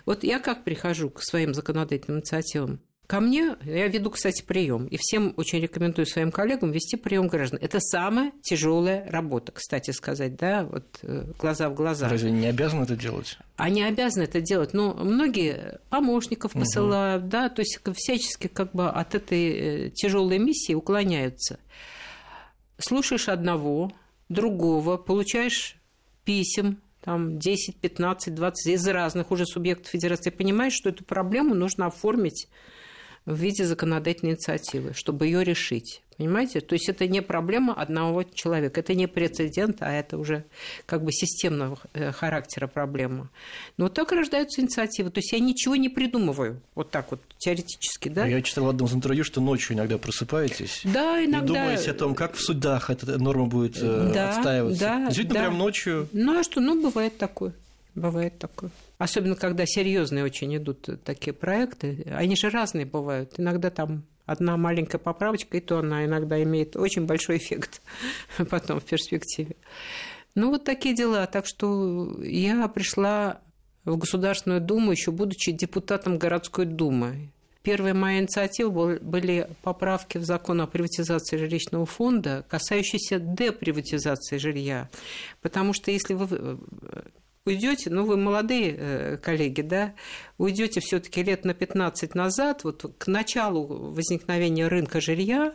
Вот 0.05 0.25
я 0.25 0.41
как 0.41 0.65
прихожу 0.65 1.11
к 1.11 1.23
своим 1.23 1.55
законодательным 1.55 2.19
инициативам? 2.19 2.81
Ко 3.11 3.19
мне, 3.19 3.57
я 3.65 3.89
веду, 3.89 4.09
кстати, 4.11 4.41
прием, 4.41 4.87
и 4.87 4.97
всем 4.97 5.35
очень 5.37 5.59
рекомендую 5.59 6.07
своим 6.07 6.31
коллегам 6.31 6.71
вести 6.71 6.97
прием 6.97 7.27
граждан. 7.27 7.59
Это 7.61 7.81
самая 7.81 8.31
тяжелая 8.41 9.05
работа, 9.11 9.51
кстати 9.51 9.91
сказать, 9.91 10.37
да, 10.37 10.63
вот 10.63 10.85
э, 11.03 11.25
глаза 11.37 11.69
в 11.71 11.75
глаза. 11.75 12.09
Разве 12.09 12.31
не 12.31 12.47
обязаны 12.47 12.85
это 12.85 12.95
делать? 12.95 13.37
Они 13.57 13.83
обязаны 13.83 14.23
это 14.23 14.41
делать, 14.41 14.75
но 14.75 14.95
многие 14.95 15.81
помощников 15.89 16.53
посылают, 16.53 17.25
угу. 17.25 17.31
да, 17.33 17.49
то 17.49 17.63
есть 17.63 17.81
всячески 17.97 18.47
как 18.47 18.71
бы 18.71 18.89
от 18.89 19.17
этой 19.17 19.49
э, 19.49 19.91
тяжелой 19.91 20.39
миссии 20.39 20.75
уклоняются. 20.75 21.59
Слушаешь 22.79 23.29
одного, 23.29 23.91
другого, 24.29 24.99
получаешь 24.99 25.79
писем, 26.25 26.79
там 27.03 27.41
10, 27.41 27.75
15, 27.75 28.33
20 28.33 28.67
из 28.73 28.87
разных 28.87 29.33
уже 29.33 29.47
субъектов 29.47 29.89
федерации, 29.89 30.31
понимаешь, 30.31 30.75
что 30.75 30.91
эту 30.91 31.03
проблему 31.03 31.57
нужно 31.57 31.87
оформить 31.87 32.47
в 33.27 33.35
виде 33.35 33.65
законодательной 33.65 34.33
инициативы, 34.33 34.93
чтобы 34.95 35.27
ее 35.27 35.45
решить. 35.45 36.03
Понимаете? 36.21 36.61
То 36.61 36.75
есть 36.75 36.87
это 36.91 37.09
не 37.09 37.23
проблема 37.23 37.73
одного 37.73 38.25
человека, 38.25 38.81
это 38.81 38.95
не 38.95 39.07
прецедент, 39.07 39.79
а 39.81 39.91
это 39.91 40.19
уже 40.19 40.45
как 40.85 41.03
бы 41.03 41.13
системного 41.13 41.79
э, 41.95 42.13
характера 42.13 42.67
проблема. 42.67 43.31
Но 43.79 43.85
вот 43.87 43.95
так 43.95 44.13
рождаются 44.13 44.61
инициативы. 44.61 45.11
То 45.11 45.21
есть 45.21 45.33
я 45.33 45.39
ничего 45.39 45.77
не 45.77 45.89
придумываю, 45.89 46.61
вот 46.75 46.91
так 46.91 47.11
вот 47.11 47.23
теоретически, 47.39 48.11
да? 48.11 48.27
Я 48.27 48.43
читал 48.43 48.67
в 48.67 48.69
одном 48.69 48.89
из 48.89 48.95
интервью, 48.95 49.25
что 49.25 49.41
ночью 49.41 49.77
иногда 49.77 49.97
просыпаетесь. 49.97 50.83
Да, 50.85 51.25
иногда. 51.25 51.39
И 51.39 51.47
думаете 51.47 51.91
о 51.91 51.95
том, 51.95 52.15
как 52.15 52.35
в 52.35 52.41
судах 52.43 52.91
эта 52.91 53.19
норма 53.19 53.47
будет 53.47 53.79
э, 53.81 54.11
да, 54.13 54.29
отстаиваться. 54.29 54.81
Да, 54.81 55.07
Действительно, 55.07 55.35
да. 55.35 55.41
прям 55.47 55.57
ночью. 55.57 56.09
Ну 56.13 56.39
а 56.39 56.43
что? 56.43 56.61
Ну, 56.61 56.83
бывает 56.83 57.17
такое. 57.17 57.55
Бывает 57.95 58.39
такое. 58.39 58.71
Особенно, 59.01 59.35
когда 59.35 59.65
серьезные 59.65 60.25
очень 60.25 60.55
идут 60.55 60.87
такие 61.05 61.33
проекты. 61.33 62.07
Они 62.15 62.37
же 62.37 62.51
разные 62.51 62.85
бывают. 62.85 63.33
Иногда 63.39 63.71
там 63.71 64.05
одна 64.27 64.59
маленькая 64.59 64.99
поправочка, 64.99 65.57
и 65.57 65.61
то 65.61 65.79
она 65.79 66.05
иногда 66.05 66.43
имеет 66.43 66.77
очень 66.77 67.07
большой 67.07 67.39
эффект 67.39 67.81
потом 68.51 68.79
в 68.79 68.85
перспективе. 68.85 69.57
Ну, 70.35 70.51
вот 70.51 70.65
такие 70.65 70.95
дела. 70.95 71.27
Так 71.27 71.47
что 71.47 72.15
я 72.23 72.69
пришла 72.69 73.41
в 73.87 73.97
Государственную 73.97 74.61
Думу, 74.61 74.91
еще 74.93 75.13
будучи 75.13 75.51
депутатом 75.53 76.19
городской 76.19 76.67
думы. 76.67 77.31
Первая 77.63 77.95
моя 77.95 78.21
инициатива 78.21 78.99
были 79.01 79.49
поправки 79.63 80.19
в 80.19 80.25
закон 80.25 80.61
о 80.61 80.67
приватизации 80.67 81.39
жилищного 81.39 81.87
фонда, 81.87 82.45
касающиеся 82.51 83.19
деприватизации 83.19 84.37
жилья. 84.37 84.91
Потому 85.41 85.73
что 85.73 85.91
если 85.91 86.13
вы 86.13 86.59
уйдете, 87.47 87.91
ну 87.91 88.05
вы 88.05 88.17
молодые 88.17 88.77
э, 88.77 89.17
коллеги, 89.19 89.63
да, 89.63 89.95
уйдете 90.39 90.81
все-таки 90.81 91.23
лет 91.23 91.45
на 91.45 91.55
15 91.55 92.15
назад, 92.15 92.65
вот 92.65 92.95
к 92.99 93.07
началу 93.07 93.93
возникновения 93.93 94.69
рынка 94.69 95.01
жилья, 95.01 95.55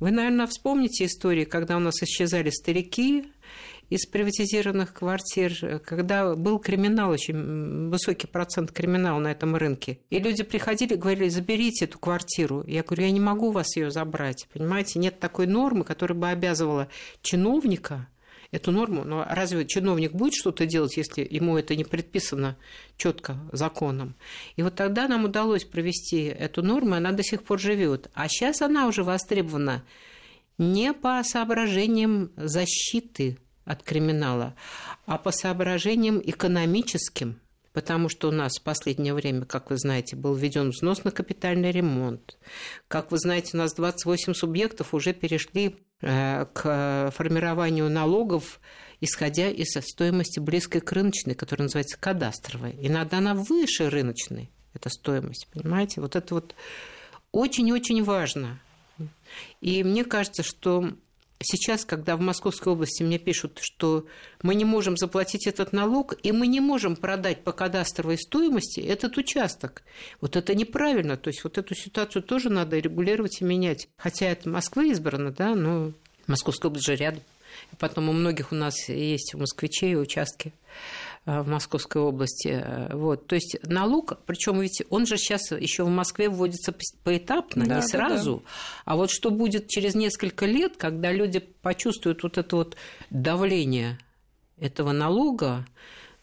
вы, 0.00 0.10
наверное, 0.10 0.46
вспомните 0.46 1.04
истории, 1.04 1.44
когда 1.44 1.76
у 1.76 1.80
нас 1.80 2.02
исчезали 2.02 2.50
старики, 2.50 3.26
из 3.90 4.04
приватизированных 4.06 4.92
квартир, 4.92 5.80
когда 5.84 6.34
был 6.34 6.58
криминал, 6.58 7.10
очень 7.10 7.88
высокий 7.88 8.26
процент 8.26 8.70
криминала 8.70 9.18
на 9.18 9.32
этом 9.32 9.56
рынке. 9.56 10.00
И 10.10 10.18
люди 10.18 10.42
приходили 10.42 10.92
и 10.92 10.96
говорили, 10.96 11.28
заберите 11.28 11.86
эту 11.86 11.98
квартиру. 11.98 12.64
Я 12.66 12.82
говорю, 12.82 13.04
я 13.04 13.10
не 13.10 13.20
могу 13.20 13.50
вас 13.50 13.76
ее 13.76 13.90
забрать. 13.90 14.46
Понимаете, 14.52 14.98
нет 14.98 15.18
такой 15.20 15.46
нормы, 15.46 15.84
которая 15.84 16.18
бы 16.18 16.28
обязывала 16.28 16.88
чиновника 17.22 18.08
эту 18.50 18.72
норму. 18.72 19.04
Но 19.04 19.24
разве 19.28 19.66
чиновник 19.66 20.12
будет 20.12 20.34
что-то 20.34 20.66
делать, 20.66 20.96
если 20.96 21.26
ему 21.28 21.58
это 21.58 21.76
не 21.76 21.84
предписано 21.84 22.56
четко 22.96 23.36
законом? 23.52 24.14
И 24.56 24.62
вот 24.62 24.74
тогда 24.74 25.08
нам 25.08 25.24
удалось 25.24 25.64
провести 25.64 26.24
эту 26.24 26.62
норму, 26.62 26.94
и 26.94 26.98
она 26.98 27.12
до 27.12 27.22
сих 27.22 27.42
пор 27.42 27.60
живет. 27.60 28.10
А 28.14 28.28
сейчас 28.28 28.62
она 28.62 28.86
уже 28.86 29.04
востребована 29.04 29.84
не 30.56 30.92
по 30.92 31.22
соображениям 31.24 32.30
защиты 32.36 33.38
от 33.64 33.82
криминала, 33.82 34.54
а 35.06 35.18
по 35.18 35.30
соображениям 35.30 36.20
экономическим, 36.24 37.38
потому 37.72 38.08
что 38.08 38.28
у 38.28 38.32
нас 38.32 38.58
в 38.58 38.62
последнее 38.62 39.14
время, 39.14 39.44
как 39.44 39.70
вы 39.70 39.78
знаете, 39.78 40.16
был 40.16 40.34
введен 40.34 40.70
взнос 40.70 41.04
на 41.04 41.10
капитальный 41.10 41.70
ремонт. 41.70 42.38
Как 42.88 43.10
вы 43.10 43.18
знаете, 43.18 43.50
у 43.54 43.58
нас 43.58 43.74
28 43.74 44.34
субъектов 44.34 44.94
уже 44.94 45.12
перешли 45.12 45.76
Э, 46.00 46.46
к 46.52 47.10
формированию 47.12 47.90
налогов, 47.90 48.60
исходя 49.00 49.50
из 49.50 49.74
стоимости 49.74 50.38
близкой 50.38 50.80
к 50.80 50.92
рыночной, 50.92 51.34
которая 51.34 51.64
называется 51.64 51.98
кадастровая. 51.98 52.72
Иногда 52.80 53.18
она 53.18 53.34
выше 53.34 53.90
рыночной, 53.90 54.48
эта 54.74 54.90
стоимость, 54.90 55.48
понимаете? 55.52 56.00
Вот 56.00 56.14
это 56.14 56.34
вот 56.34 56.54
очень-очень 57.32 58.04
важно. 58.04 58.60
И 59.60 59.82
мне 59.82 60.04
кажется, 60.04 60.44
что 60.44 60.92
сейчас, 61.40 61.84
когда 61.84 62.16
в 62.16 62.20
Московской 62.20 62.72
области 62.72 63.02
мне 63.02 63.18
пишут, 63.18 63.58
что 63.60 64.06
мы 64.42 64.54
не 64.54 64.64
можем 64.64 64.96
заплатить 64.96 65.46
этот 65.46 65.72
налог, 65.72 66.14
и 66.22 66.32
мы 66.32 66.46
не 66.46 66.60
можем 66.60 66.96
продать 66.96 67.44
по 67.44 67.52
кадастровой 67.52 68.18
стоимости 68.18 68.80
этот 68.80 69.16
участок, 69.16 69.82
вот 70.20 70.36
это 70.36 70.54
неправильно. 70.54 71.16
То 71.16 71.28
есть 71.28 71.44
вот 71.44 71.58
эту 71.58 71.74
ситуацию 71.74 72.22
тоже 72.22 72.50
надо 72.50 72.78
регулировать 72.78 73.40
и 73.40 73.44
менять. 73.44 73.88
Хотя 73.96 74.26
это 74.26 74.48
Москва 74.48 74.84
избрана, 74.84 75.30
да, 75.30 75.54
но 75.54 75.92
Московская 76.26 76.68
область 76.68 76.86
же 76.86 76.96
рядом. 76.96 77.22
И 77.72 77.76
потом 77.76 78.08
у 78.08 78.12
многих 78.12 78.52
у 78.52 78.54
нас 78.54 78.88
есть 78.88 79.34
у 79.34 79.38
москвичей 79.38 79.96
участки 79.96 80.52
в 81.28 81.48
Московской 81.48 82.00
области. 82.00 82.48
Э, 82.48 82.96
вот. 82.96 83.26
То 83.26 83.34
есть 83.34 83.58
налог, 83.62 84.18
причем 84.24 84.60
ведь 84.60 84.82
он 84.88 85.06
же 85.06 85.18
сейчас 85.18 85.50
еще 85.52 85.84
в 85.84 85.88
Москве 85.88 86.28
вводится 86.28 86.74
поэтапно, 87.04 87.66
да, 87.66 87.76
не 87.76 87.82
сразу. 87.82 88.36
Да, 88.36 88.40
да. 88.40 88.92
А 88.92 88.96
вот 88.96 89.10
что 89.10 89.30
будет 89.30 89.68
через 89.68 89.94
несколько 89.94 90.46
лет, 90.46 90.76
когда 90.78 91.12
люди 91.12 91.40
почувствуют 91.40 92.22
вот 92.22 92.38
это 92.38 92.56
вот 92.56 92.76
давление 93.10 93.98
этого 94.58 94.92
налога, 94.92 95.66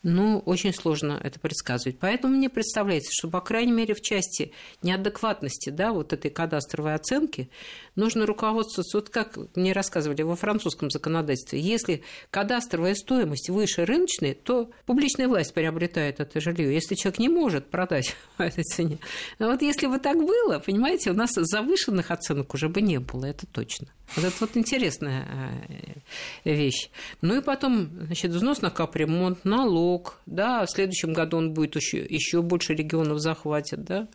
ну, 0.08 0.38
очень 0.46 0.72
сложно 0.72 1.20
это 1.22 1.40
предсказывать. 1.40 1.98
Поэтому 1.98 2.36
мне 2.36 2.48
представляется, 2.48 3.10
что, 3.12 3.28
по 3.28 3.42
крайней 3.42 3.72
мере, 3.72 3.96
в 3.96 4.02
части 4.02 4.54
неадекватности 4.84 5.72
да, 5.72 5.94
вот 5.94 6.14
этой 6.14 6.30
кадастровой 6.30 6.94
оценки 6.94 7.50
нужно 7.96 8.28
руководствоваться, 8.28 8.98
вот 8.98 9.10
как 9.10 9.36
мне 9.56 9.74
рассказывали 9.74 10.22
во 10.22 10.36
французском 10.36 10.92
законодательстве, 10.92 11.60
если 11.60 12.04
кадастровая 12.30 12.94
стоимость 12.94 13.50
выше 13.50 13.84
рыночной, 13.84 14.36
то 14.36 14.70
публичная 14.86 15.28
власть 15.28 15.56
приобретает 15.56 16.20
это 16.20 16.40
жилье, 16.40 16.72
если 16.72 16.94
человек 16.94 17.18
не 17.18 17.30
может 17.30 17.72
продать 17.72 18.16
по 18.38 18.44
этой 18.44 18.64
цене. 18.64 19.00
Но 19.40 19.48
вот 19.48 19.64
если 19.64 19.88
бы 19.88 19.98
так 19.98 20.18
было, 20.18 20.60
понимаете, 20.60 21.10
у 21.10 21.16
нас 21.16 21.32
завышенных 21.34 22.12
оценок 22.12 22.54
уже 22.54 22.70
бы 22.70 22.84
не 22.84 23.00
было, 23.00 23.26
это 23.26 23.48
точно. 23.48 23.88
Вот 24.16 24.24
это 24.24 24.36
вот 24.40 24.56
интересная 24.56 25.28
э, 26.46 26.54
вещь. 26.54 26.90
Ну 27.22 27.38
и 27.38 27.42
потом, 27.42 27.90
значит, 28.06 28.32
взнос 28.32 28.62
на 28.62 28.70
капремонт, 28.70 29.44
налог, 29.46 30.20
да, 30.26 30.66
в 30.66 30.70
следующем 30.70 31.14
году 31.14 31.38
он 31.38 31.54
будет 31.54 31.76
еще, 31.76 32.06
еще 32.06 32.42
больше 32.42 32.74
регионов 32.74 33.20
захватит, 33.20 33.84
да, 33.84 34.08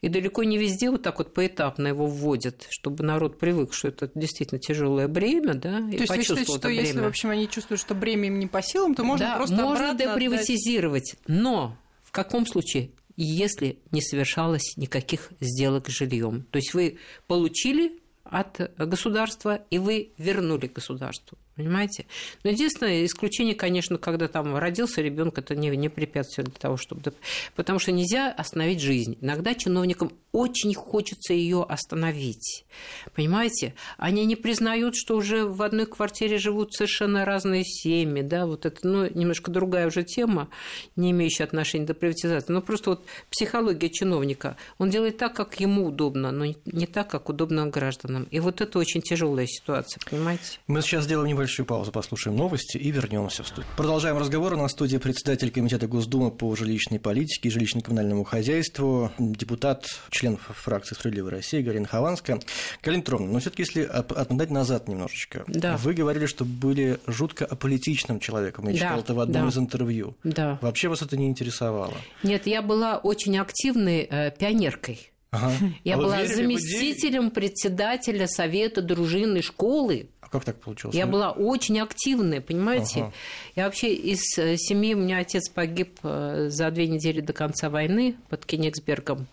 и 0.00 0.08
далеко 0.08 0.42
не 0.42 0.58
везде 0.58 0.90
вот 0.90 1.02
так 1.02 1.18
вот 1.18 1.34
поэтапно 1.34 1.88
его 1.88 2.06
вводят, 2.06 2.66
чтобы 2.70 3.04
народ 3.04 3.38
привык, 3.38 3.72
что 3.72 3.88
это 3.88 4.10
действительно 4.14 4.58
тяжелое 4.58 5.06
бремя, 5.06 5.54
да, 5.54 5.78
и 5.78 5.96
То 5.96 6.02
есть 6.02 6.16
вы 6.16 6.22
считаете, 6.22 6.52
что 6.52 6.58
бремя. 6.60 6.80
если, 6.82 7.00
в 7.00 7.06
общем, 7.06 7.30
они 7.30 7.48
чувствуют, 7.48 7.80
что 7.80 7.94
бремя 7.94 8.28
им 8.28 8.38
не 8.38 8.46
по 8.46 8.62
силам, 8.62 8.94
то 8.94 9.04
можно 9.04 9.26
да, 9.26 9.36
просто 9.36 9.54
можно 9.54 9.94
деприватизировать, 9.94 11.14
отдать... 11.14 11.28
но 11.28 11.76
в 12.02 12.10
каком 12.10 12.46
случае? 12.46 12.90
если 13.18 13.78
не 13.92 14.02
совершалось 14.02 14.76
никаких 14.76 15.32
сделок 15.40 15.88
с 15.88 15.92
жильем. 15.92 16.46
То 16.50 16.58
есть 16.58 16.74
вы 16.74 16.98
получили 17.26 17.98
от 18.30 18.72
государства, 18.78 19.60
и 19.70 19.78
вы 19.78 20.12
вернули 20.18 20.66
государству. 20.66 21.38
Понимаете? 21.56 22.04
Но 22.44 22.50
единственное 22.50 23.06
исключение, 23.06 23.54
конечно, 23.54 23.96
когда 23.96 24.28
там 24.28 24.56
родился 24.56 25.00
ребенок, 25.00 25.38
это 25.38 25.54
не, 25.54 25.70
не 25.70 25.88
препятствие 25.88 26.44
для 26.44 26.54
того, 26.54 26.76
чтобы... 26.76 27.14
Потому 27.54 27.78
что 27.78 27.92
нельзя 27.92 28.30
остановить 28.30 28.80
жизнь. 28.80 29.16
Иногда 29.22 29.54
чиновникам 29.54 30.12
очень 30.32 30.74
хочется 30.74 31.32
ее 31.32 31.64
остановить. 31.66 32.66
Понимаете? 33.14 33.74
Они 33.96 34.26
не 34.26 34.36
признают, 34.36 34.96
что 34.96 35.16
уже 35.16 35.46
в 35.46 35.62
одной 35.62 35.86
квартире 35.86 36.36
живут 36.36 36.74
совершенно 36.74 37.24
разные 37.24 37.64
семьи. 37.64 38.20
Да? 38.20 38.44
Вот 38.44 38.66
это 38.66 38.86
ну, 38.86 39.08
немножко 39.14 39.50
другая 39.50 39.86
уже 39.86 40.02
тема, 40.02 40.50
не 40.94 41.12
имеющая 41.12 41.44
отношения 41.44 41.86
до 41.86 41.94
приватизации. 41.94 42.52
Но 42.52 42.60
просто 42.60 42.90
вот 42.90 43.06
психология 43.30 43.88
чиновника. 43.88 44.58
Он 44.76 44.90
делает 44.90 45.16
так, 45.16 45.34
как 45.34 45.58
ему 45.58 45.86
удобно, 45.86 46.32
но 46.32 46.44
не 46.66 46.86
так, 46.86 47.08
как 47.10 47.30
удобно 47.30 47.66
гражданам. 47.66 48.24
И 48.30 48.40
вот 48.40 48.60
это 48.60 48.78
очень 48.78 49.00
тяжелая 49.00 49.46
ситуация, 49.46 50.02
понимаете? 50.10 50.58
Мы 50.66 50.82
сейчас 50.82 51.04
сделаем 51.04 51.30
небольшой 51.30 51.45
небольшую 51.46 51.66
паузу, 51.66 51.92
послушаем 51.92 52.36
новости 52.36 52.76
и 52.76 52.90
вернемся 52.90 53.44
в 53.44 53.46
студию. 53.46 53.66
Продолжаем 53.76 54.18
разговор. 54.18 54.56
На 54.56 54.66
студии 54.68 54.96
председатель 54.96 55.52
Комитета 55.52 55.86
Госдумы 55.86 56.32
по 56.32 56.56
жилищной 56.56 56.98
политике 56.98 57.48
и 57.48 57.52
жилищно-коммунальному 57.52 58.24
хозяйству, 58.24 59.12
депутат, 59.18 59.86
член 60.10 60.38
фракции 60.38 60.96
«Справедливая 60.96 61.30
Россия» 61.30 61.62
Галина 61.62 61.86
Хованская. 61.86 62.40
Галина 62.82 63.02
Петровна, 63.02 63.28
но 63.28 63.38
все 63.38 63.50
таки 63.50 63.62
если 63.62 63.82
отмотать 63.82 64.50
назад 64.50 64.88
немножечко, 64.88 65.44
да. 65.46 65.76
вы 65.76 65.94
говорили, 65.94 66.26
что 66.26 66.44
были 66.44 66.98
жутко 67.06 67.44
аполитичным 67.44 68.18
человеком. 68.18 68.66
Я 68.66 68.72
да, 68.72 68.78
читал 68.78 69.00
это 69.00 69.14
в 69.14 69.20
одном 69.20 69.42
да. 69.44 69.48
из 69.48 69.58
интервью. 69.58 70.16
Да. 70.24 70.58
Вообще 70.62 70.88
вас 70.88 71.02
это 71.02 71.16
не 71.16 71.28
интересовало? 71.28 71.94
Нет, 72.24 72.48
я 72.48 72.60
была 72.60 72.96
очень 72.96 73.38
активной 73.38 74.08
э, 74.10 74.32
пионеркой. 74.36 75.12
Ага. 75.30 75.52
Я 75.84 75.94
а 75.94 75.98
была 75.98 76.24
заместителем 76.24 77.30
председателя 77.30 78.26
совета 78.26 78.80
дружины 78.80 79.42
школы 79.42 80.08
а 80.26 80.28
как 80.28 80.44
так 80.44 80.56
получилось? 80.56 80.96
Я 80.96 81.06
была 81.06 81.30
очень 81.30 81.78
активная, 81.80 82.40
понимаете? 82.40 83.00
Ага. 83.00 83.12
Я 83.54 83.64
вообще 83.64 83.94
из 83.94 84.38
э, 84.38 84.56
семьи, 84.56 84.94
у 84.94 84.98
меня 84.98 85.18
отец 85.18 85.48
погиб 85.48 85.98
э, 86.02 86.48
за 86.50 86.70
две 86.70 86.88
недели 86.88 87.20
до 87.20 87.32
конца 87.32 87.70
войны 87.70 88.16
под 88.28 88.44
Кенигсбергом. 88.44 89.26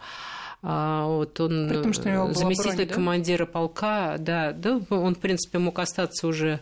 А 0.62 1.06
вот 1.08 1.40
он 1.40 1.68
При 1.70 1.82
том, 1.82 1.94
что 1.94 2.10
него 2.10 2.34
заместитель 2.34 2.76
бронь, 2.76 2.88
да? 2.88 2.94
командира 2.94 3.46
полка, 3.46 4.16
да, 4.18 4.54
да, 4.54 4.80
он, 4.90 5.16
в 5.16 5.20
принципе, 5.20 5.58
мог 5.58 5.78
остаться 5.80 6.26
уже 6.28 6.62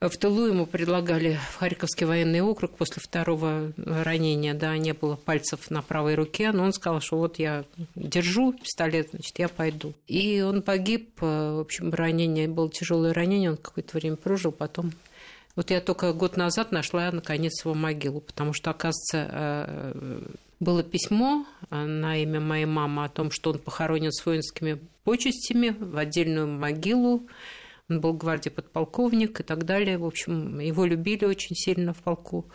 в 0.00 0.16
тылу 0.16 0.46
ему 0.46 0.64
предлагали 0.64 1.38
в 1.50 1.56
Харьковский 1.56 2.06
военный 2.06 2.40
округ 2.40 2.76
после 2.76 3.02
второго 3.02 3.72
ранения, 3.76 4.54
да, 4.54 4.76
не 4.78 4.92
было 4.92 5.16
пальцев 5.16 5.70
на 5.70 5.82
правой 5.82 6.14
руке, 6.14 6.52
но 6.52 6.64
он 6.64 6.72
сказал, 6.72 7.00
что 7.00 7.18
вот 7.18 7.40
я 7.40 7.64
держу 7.96 8.52
пистолет, 8.52 9.08
значит, 9.10 9.38
я 9.38 9.48
пойду. 9.48 9.94
И 10.06 10.40
он 10.40 10.62
погиб, 10.62 11.10
э, 11.20 11.56
в 11.56 11.60
общем, 11.60 11.92
ранение, 11.92 12.46
было 12.46 12.70
тяжелое 12.70 13.12
ранение, 13.12 13.50
он 13.50 13.56
какое-то 13.56 13.96
время 13.96 14.16
прожил, 14.16 14.52
потом 14.52 14.92
вот 15.56 15.72
я 15.72 15.80
только 15.80 16.12
год 16.12 16.36
назад 16.36 16.70
нашла, 16.70 17.10
наконец, 17.10 17.64
его 17.64 17.74
могилу, 17.74 18.20
потому 18.20 18.52
что, 18.52 18.70
оказывается, 18.70 19.28
э, 19.32 20.22
было 20.60 20.84
письмо 20.84 21.44
э, 21.70 21.84
на 21.84 22.16
имя 22.22 22.38
моей 22.38 22.66
мамы 22.66 23.04
о 23.04 23.08
том, 23.08 23.32
что 23.32 23.50
он 23.50 23.58
похоронен 23.58 24.12
с 24.12 24.24
воинскими 24.24 24.78
почестями 25.02 25.70
в 25.70 25.96
отдельную 25.96 26.46
могилу 26.46 27.26
он 27.88 28.00
был 28.00 28.12
гвардии 28.12 28.50
подполковник 28.50 29.40
и 29.40 29.42
так 29.42 29.64
далее. 29.64 29.98
В 29.98 30.04
общем, 30.04 30.58
его 30.58 30.84
любили 30.84 31.24
очень 31.24 31.56
сильно 31.56 31.94
в 31.94 31.98
полку. 31.98 32.46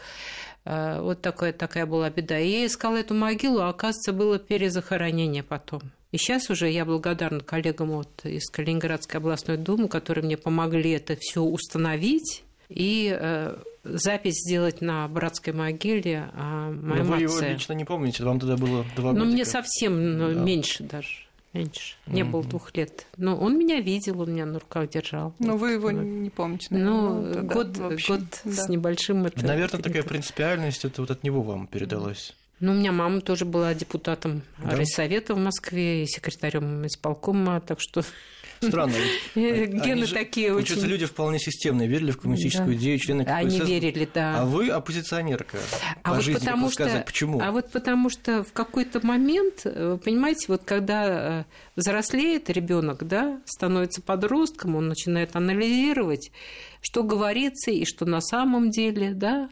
Э, 0.65 1.01
вот 1.01 1.21
такая, 1.21 1.53
такая 1.53 1.85
была 1.85 2.09
беда. 2.09 2.39
И 2.39 2.49
я 2.49 2.65
искала 2.65 2.97
эту 2.97 3.13
могилу, 3.13 3.59
а 3.59 3.69
оказывается, 3.69 4.13
было 4.13 4.37
перезахоронение 4.39 5.43
потом. 5.43 5.81
И 6.11 6.17
сейчас 6.17 6.49
уже 6.51 6.69
я 6.69 6.85
благодарна 6.85 7.39
коллегам 7.39 7.89
вот 7.89 8.23
из 8.23 8.49
Калининградской 8.51 9.19
областной 9.19 9.57
думы, 9.57 9.87
которые 9.87 10.23
мне 10.23 10.37
помогли 10.37 10.91
это 10.91 11.17
все 11.19 11.41
установить 11.41 12.43
и 12.69 13.15
э, 13.19 13.55
запись 13.83 14.35
сделать 14.35 14.81
на 14.81 15.07
братской 15.07 15.53
могиле 15.53 16.29
о 16.33 16.69
моем 16.69 17.07
Но 17.07 17.15
вы 17.15 17.23
отце. 17.23 17.37
его 17.45 17.53
лично 17.53 17.73
не 17.73 17.85
помните, 17.85 18.23
вам 18.23 18.39
тогда 18.39 18.57
было 18.57 18.85
два 18.95 19.13
года. 19.13 19.25
Ну, 19.25 19.31
мне 19.31 19.45
совсем 19.45 20.17
ну, 20.19 20.33
да. 20.33 20.39
меньше 20.39 20.83
даже 20.83 21.22
меньше. 21.53 21.95
Не 22.07 22.21
mm-hmm. 22.21 22.29
было 22.29 22.43
двух 22.43 22.75
лет. 22.75 23.05
Но 23.17 23.37
он 23.37 23.57
меня 23.57 23.79
видел, 23.79 24.21
он 24.21 24.33
меня 24.33 24.45
на 24.45 24.59
руках 24.59 24.89
держал. 24.89 25.33
Но 25.39 25.53
вот. 25.53 25.61
вы 25.61 25.71
его 25.71 25.91
не 25.91 26.29
помните, 26.29 26.67
наверное. 26.71 26.93
Ну, 26.93 27.21
ну 27.21 27.47
год, 27.47 27.71
да, 27.71 27.89
год 27.89 28.21
да. 28.43 28.51
с 28.51 28.69
небольшим 28.69 29.25
это. 29.25 29.45
Наверное, 29.45 29.81
такая 29.81 30.03
принципиальность, 30.03 30.85
это 30.85 31.01
вот 31.01 31.11
от 31.11 31.23
него 31.23 31.41
вам 31.41 31.67
передалось. 31.67 32.35
Ну, 32.59 32.71
у 32.71 32.75
меня 32.75 32.91
мама 32.91 33.21
тоже 33.21 33.45
была 33.45 33.73
депутатом 33.73 34.41
да? 34.57 34.77
райсовета 34.77 35.33
в 35.33 35.37
Москве 35.37 36.03
и 36.03 36.07
секретарем 36.07 36.85
исполкома, 36.85 37.59
так 37.59 37.79
что 37.81 38.03
Странно. 38.67 38.93
Гены 39.35 40.07
такие 40.07 40.47
очень... 40.47 40.55
Получается, 40.55 40.87
люди 40.87 41.05
вполне 41.05 41.39
системные, 41.39 41.87
верили 41.87 42.11
в 42.11 42.19
коммунистическую 42.19 42.75
идею, 42.75 42.99
члены 42.99 43.23
КПСС. 43.25 43.35
Они 43.35 43.59
верили, 43.59 44.07
да. 44.13 44.41
А 44.41 44.45
вы 44.45 44.69
оппозиционерка 44.69 45.57
а 46.03 46.13
вот 46.13 46.33
потому 46.33 46.69
что, 46.69 47.03
Почему? 47.05 47.39
А 47.41 47.51
вот 47.51 47.71
потому 47.71 48.09
что 48.09 48.43
в 48.43 48.53
какой-то 48.53 49.05
момент, 49.05 49.63
понимаете, 49.63 50.45
вот 50.47 50.63
когда 50.63 51.41
э, 51.41 51.43
взрослеет 51.75 52.49
ребенок, 52.49 53.07
да, 53.07 53.41
становится 53.45 54.01
подростком, 54.01 54.75
он 54.75 54.87
начинает 54.87 55.35
анализировать, 55.35 56.31
что 56.81 57.03
говорится 57.03 57.71
и 57.71 57.85
что 57.85 58.05
на 58.05 58.21
самом 58.21 58.69
деле, 58.69 59.13
да, 59.13 59.49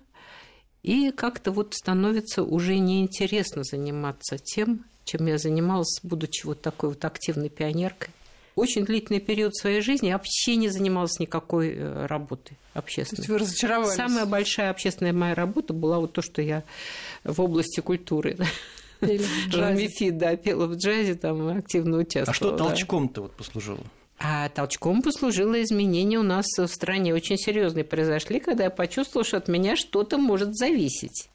и 0.83 1.11
как-то 1.11 1.51
вот 1.51 1.73
становится 1.73 2.43
уже 2.43 2.77
неинтересно 2.77 3.63
заниматься 3.63 4.37
тем, 4.37 4.85
чем 5.05 5.25
я 5.27 5.37
занималась, 5.37 5.99
будучи 6.03 6.45
вот 6.45 6.61
такой 6.61 6.89
вот 6.89 7.03
активной 7.05 7.49
пионеркой 7.49 8.09
очень 8.55 8.85
длительный 8.85 9.19
период 9.19 9.55
своей 9.55 9.81
жизни 9.81 10.11
вообще 10.11 10.55
не 10.55 10.69
занималась 10.69 11.19
никакой 11.19 11.73
э, 11.73 12.05
работой 12.05 12.57
общественной. 12.73 13.17
То 13.17 13.21
есть 13.21 13.29
вы 13.29 13.37
разочаровались? 13.37 13.95
Самая 13.95 14.25
большая 14.25 14.69
общественная 14.69 15.13
моя 15.13 15.35
работа 15.35 15.73
была 15.73 15.99
вот 15.99 16.13
то, 16.13 16.21
что 16.21 16.41
я 16.41 16.63
в 17.23 17.41
области 17.41 17.79
культуры. 17.79 18.37
Рамифи, 19.01 20.11
да, 20.11 20.35
пела 20.35 20.67
в 20.67 20.75
джазе, 20.75 21.15
там 21.15 21.57
активно 21.57 21.97
участвовала. 21.97 22.29
А 22.29 22.33
что 22.33 22.51
толчком-то 22.51 23.23
вот 23.23 23.33
послужило? 23.33 23.79
А 24.19 24.49
толчком 24.49 25.01
послужило 25.01 25.61
изменения 25.63 26.19
у 26.19 26.23
нас 26.23 26.45
в 26.55 26.67
стране 26.67 27.13
очень 27.13 27.37
серьезные 27.37 27.83
произошли, 27.83 28.39
когда 28.39 28.65
я 28.65 28.69
почувствовала, 28.69 29.25
что 29.25 29.37
от 29.37 29.47
меня 29.47 29.75
что-то 29.75 30.19
может 30.19 30.55
зависеть. 30.55 31.30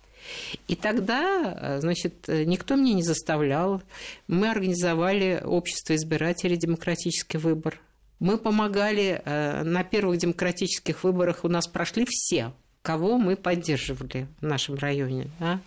И 0.69 0.77
тогда, 0.77 1.57
э, 1.61 1.81
значит, 1.81 2.29
никто 2.29 2.77
меня 2.77 2.95
не 2.95 3.03
заставлял. 3.03 3.83
Мы 4.29 4.51
организовали 4.51 5.43
общество 5.45 5.95
избирателей, 5.95 6.57
демократический 6.57 7.39
выбор. 7.39 7.81
Мы 8.19 8.39
помогали 8.39 9.21
э, 9.25 9.63
на 9.63 9.85
первых 9.85 10.19
демократических 10.19 11.05
выборах, 11.05 11.45
у 11.45 11.49
нас 11.49 11.67
прошли 11.67 12.07
все, 12.09 12.53
кого 12.83 13.19
мы 13.19 13.37
поддерживали 13.37 14.27
в 14.41 14.47
нашем 14.47 14.77
районе. 14.77 15.31
Да? 15.39 15.61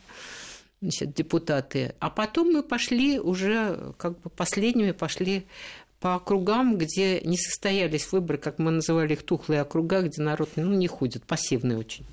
Значит, 0.81 1.13
депутаты. 1.13 1.93
А 1.99 2.09
потом 2.09 2.51
мы 2.51 2.63
пошли 2.63 3.19
уже, 3.19 3.93
как 3.97 4.19
бы 4.21 4.29
последними 4.29 4.91
пошли 4.91 5.45
по 5.99 6.15
округам, 6.15 6.77
где 6.77 7.19
не 7.21 7.37
состоялись 7.37 8.11
выборы, 8.11 8.37
как 8.37 8.57
мы 8.57 8.71
называли 8.71 9.13
их, 9.13 9.23
тухлые 9.23 9.61
округа, 9.61 10.01
где 10.01 10.21
народ 10.21 10.49
ну, 10.55 10.73
не 10.73 10.87
ходит, 10.87 11.23
пассивный 11.25 11.75
очень. 11.75 12.05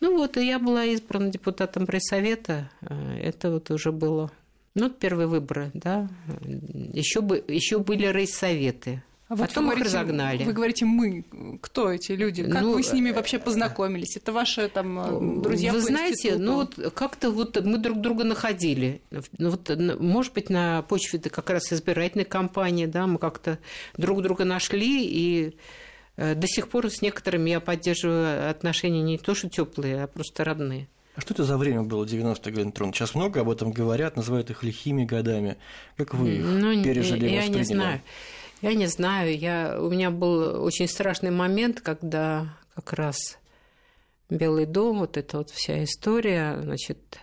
Ну 0.00 0.16
вот, 0.16 0.36
и 0.36 0.46
я 0.46 0.58
была 0.58 0.84
избрана 0.86 1.28
депутатом 1.28 1.86
пресс-совета. 1.86 2.70
Э, 2.80 3.18
это 3.22 3.50
вот 3.50 3.70
уже 3.70 3.92
было, 3.92 4.30
ну, 4.74 4.88
первые 4.88 5.26
выборы, 5.26 5.70
да. 5.74 6.08
Еще, 6.92 7.20
бы, 7.20 7.44
еще 7.46 7.78
были 7.78 8.06
райсоветы. 8.06 9.02
А 9.28 9.36
Потом 9.36 9.66
вот 9.66 9.76
их 9.76 9.84
разогнали. 9.84 10.42
Вы 10.42 10.52
говорите 10.52 10.84
«мы». 10.86 11.24
Кто 11.60 11.92
эти 11.92 12.12
люди? 12.12 12.42
Как 12.42 12.62
ну, 12.62 12.72
вы 12.72 12.82
с 12.82 12.92
ними 12.92 13.12
вообще 13.12 13.38
познакомились? 13.38 14.16
Это 14.16 14.32
ваши 14.32 14.68
там 14.68 14.98
э, 14.98 15.42
друзья 15.42 15.72
Вы 15.72 15.82
знаете, 15.82 16.36
ну 16.36 16.56
вот 16.56 16.74
как-то 16.94 17.30
вот 17.30 17.64
мы 17.64 17.78
друг 17.78 18.00
друга 18.00 18.24
находили. 18.24 19.02
Ну, 19.38 19.50
вот, 19.50 19.70
может 20.00 20.32
быть, 20.32 20.50
на 20.50 20.82
почве 20.82 21.20
как 21.20 21.48
раз 21.48 21.72
избирательной 21.72 22.24
кампании, 22.24 22.86
да, 22.86 23.06
мы 23.06 23.18
как-то 23.18 23.58
друг 23.96 24.22
друга 24.22 24.44
нашли 24.44 25.04
и 25.04 25.54
Э, 25.54 25.54
до 26.20 26.46
сих 26.46 26.68
пор 26.68 26.90
с 26.90 27.00
некоторыми 27.00 27.50
я 27.50 27.60
поддерживаю 27.60 28.50
отношения 28.50 29.02
не 29.02 29.18
то 29.18 29.34
что 29.34 29.48
теплые, 29.48 30.04
а 30.04 30.06
просто 30.06 30.44
родные. 30.44 30.88
А 31.16 31.20
что 31.20 31.34
это 31.34 31.44
за 31.44 31.56
время 31.56 31.82
было 31.82 32.04
90-е, 32.04 32.52
Галина 32.52 32.70
Петровна? 32.70 32.92
Сейчас 32.92 33.14
много 33.14 33.40
об 33.40 33.50
этом 33.50 33.72
говорят, 33.72 34.16
называют 34.16 34.50
их 34.50 34.62
лихими 34.62 35.04
годами. 35.04 35.56
Как 35.96 36.14
вы 36.14 36.36
их 36.36 36.44
ну, 36.44 36.82
пережили, 36.82 37.28
Я 37.28 37.48
не 37.48 37.64
знаю. 37.64 38.00
Я 38.62 38.74
не 38.74 38.86
знаю. 38.86 39.36
Я... 39.36 39.78
У 39.80 39.90
меня 39.90 40.10
был 40.10 40.62
очень 40.62 40.88
страшный 40.88 41.30
момент, 41.30 41.80
когда 41.80 42.56
как 42.74 42.92
раз 42.92 43.38
Белый 44.30 44.66
дом, 44.66 45.00
вот 45.00 45.16
эта 45.16 45.38
вот 45.38 45.50
вся 45.50 45.82
история, 45.82 46.60
значит, 46.62 47.18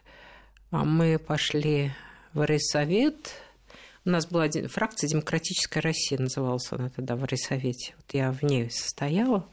а 0.72 0.84
мы 0.84 1.18
пошли 1.18 1.94
в 2.34 2.46
райсовет, 2.46 3.32
у 4.08 4.10
нас 4.10 4.26
была 4.26 4.50
фракция 4.70 5.10
«Демократическая 5.10 5.82
Россия», 5.82 6.18
называлась 6.18 6.72
она 6.72 6.90
тогда 6.90 7.18
в 7.18 7.26
Райсовете. 7.26 7.94
Вот 7.98 8.14
я 8.14 8.32
в 8.32 8.42
ней 8.42 8.72
состояла. 8.72 9.46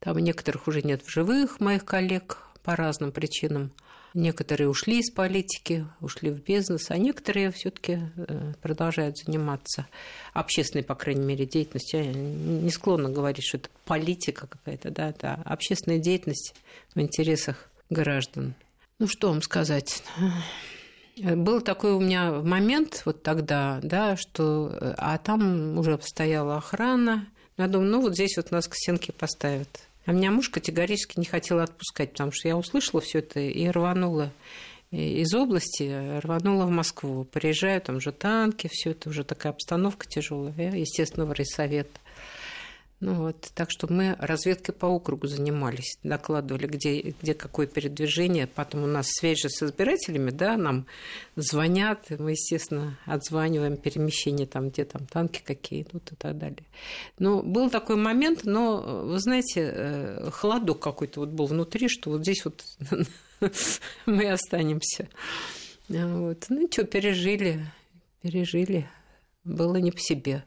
Там 0.00 0.18
некоторых 0.18 0.66
уже 0.66 0.82
нет 0.82 1.02
в 1.02 1.08
живых, 1.08 1.60
моих 1.60 1.84
коллег, 1.84 2.38
по 2.64 2.74
разным 2.74 3.12
причинам. 3.12 3.70
Некоторые 4.12 4.68
ушли 4.68 4.98
из 4.98 5.12
политики, 5.12 5.86
ушли 6.00 6.30
в 6.30 6.42
бизнес, 6.42 6.90
а 6.90 6.98
некоторые 6.98 7.52
все-таки 7.52 8.00
э, 8.16 8.54
продолжают 8.60 9.18
заниматься 9.18 9.86
общественной, 10.34 10.82
по 10.82 10.96
крайней 10.96 11.24
мере, 11.24 11.46
деятельностью. 11.46 12.04
Я 12.04 12.12
не 12.12 12.70
склонна 12.70 13.08
говорить, 13.08 13.44
что 13.46 13.58
это 13.58 13.68
политика 13.84 14.48
какая-то, 14.48 14.90
да, 14.90 15.10
это 15.10 15.34
общественная 15.44 15.98
деятельность 15.98 16.56
в 16.92 17.00
интересах 17.00 17.70
граждан. 17.88 18.54
Ну, 18.98 19.06
что 19.06 19.28
вам 19.28 19.42
сказать? 19.42 20.02
Был 21.16 21.60
такой 21.60 21.92
у 21.92 22.00
меня 22.00 22.32
момент 22.32 23.02
вот 23.04 23.22
тогда, 23.22 23.80
да, 23.82 24.16
что... 24.16 24.70
Э, 24.72 24.94
а 24.96 25.18
там 25.18 25.78
уже 25.78 25.98
стояла 26.02 26.56
охрана. 26.56 27.26
Я 27.58 27.66
думаю, 27.66 27.90
ну, 27.90 28.00
вот 28.00 28.14
здесь 28.14 28.36
вот 28.36 28.50
нас 28.50 28.68
к 28.68 28.74
стенке 28.74 29.12
поставят. 29.12 29.68
А 30.06 30.12
меня 30.12 30.30
муж 30.30 30.48
категорически 30.48 31.18
не 31.18 31.26
хотел 31.26 31.60
отпускать, 31.60 32.12
потому 32.12 32.32
что 32.32 32.48
я 32.48 32.56
услышала 32.56 33.00
все 33.00 33.18
это 33.18 33.40
и 33.40 33.68
рванула 33.68 34.32
из 34.90 35.32
области, 35.34 36.18
рванула 36.20 36.64
в 36.66 36.70
Москву. 36.70 37.24
Приезжаю, 37.24 37.80
там 37.80 38.00
же 38.00 38.12
танки, 38.12 38.68
все 38.72 38.90
это 38.90 39.08
уже 39.08 39.24
такая 39.24 39.52
обстановка 39.52 40.06
тяжелая. 40.08 40.74
Естественно, 40.74 41.26
в 41.26 41.32
райсовет. 41.32 41.88
Ну 43.00 43.14
вот, 43.14 43.50
так 43.54 43.70
что 43.70 43.90
мы 43.90 44.14
разведкой 44.18 44.74
по 44.74 44.84
округу 44.84 45.26
занимались, 45.26 45.98
докладывали, 46.02 46.66
где, 46.66 47.14
где 47.22 47.32
какое 47.32 47.66
передвижение. 47.66 48.46
Потом 48.46 48.84
у 48.84 48.86
нас 48.86 49.06
связь 49.08 49.40
же 49.40 49.48
с 49.48 49.62
избирателями, 49.62 50.30
да, 50.30 50.58
нам 50.58 50.86
звонят, 51.34 52.10
мы, 52.10 52.32
естественно, 52.32 52.98
отзваниваем 53.06 53.78
перемещение, 53.78 54.46
там, 54.46 54.68
где 54.68 54.84
там 54.84 55.06
танки 55.06 55.42
какие 55.42 55.82
идут 55.82 56.12
и 56.12 56.14
так 56.14 56.36
далее. 56.36 56.64
Ну, 57.18 57.42
был 57.42 57.70
такой 57.70 57.96
момент, 57.96 58.44
но, 58.44 59.06
вы 59.06 59.18
знаете, 59.18 59.72
э, 59.74 60.30
холодок 60.30 60.80
какой-то 60.80 61.20
вот 61.20 61.30
был 61.30 61.46
внутри, 61.46 61.88
что 61.88 62.10
вот 62.10 62.20
здесь 62.20 62.44
вот 62.44 62.62
мы 64.04 64.30
останемся. 64.30 65.08
Вот. 65.88 66.44
Ну, 66.50 66.68
что, 66.70 66.84
пережили, 66.84 67.64
пережили. 68.20 68.90
Было 69.42 69.76
не 69.76 69.90
по 69.90 69.98
себе. 69.98 70.44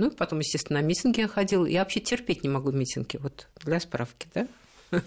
Ну, 0.00 0.08
и 0.08 0.16
потом, 0.16 0.38
естественно, 0.38 0.80
на 0.80 0.84
митинги 0.86 1.20
я 1.20 1.28
ходила. 1.28 1.66
Я 1.66 1.80
вообще 1.80 2.00
терпеть 2.00 2.42
не 2.42 2.48
могу 2.48 2.72
митинги, 2.72 3.18
вот 3.18 3.48
для 3.62 3.78
справки, 3.80 4.28
да? 4.32 4.48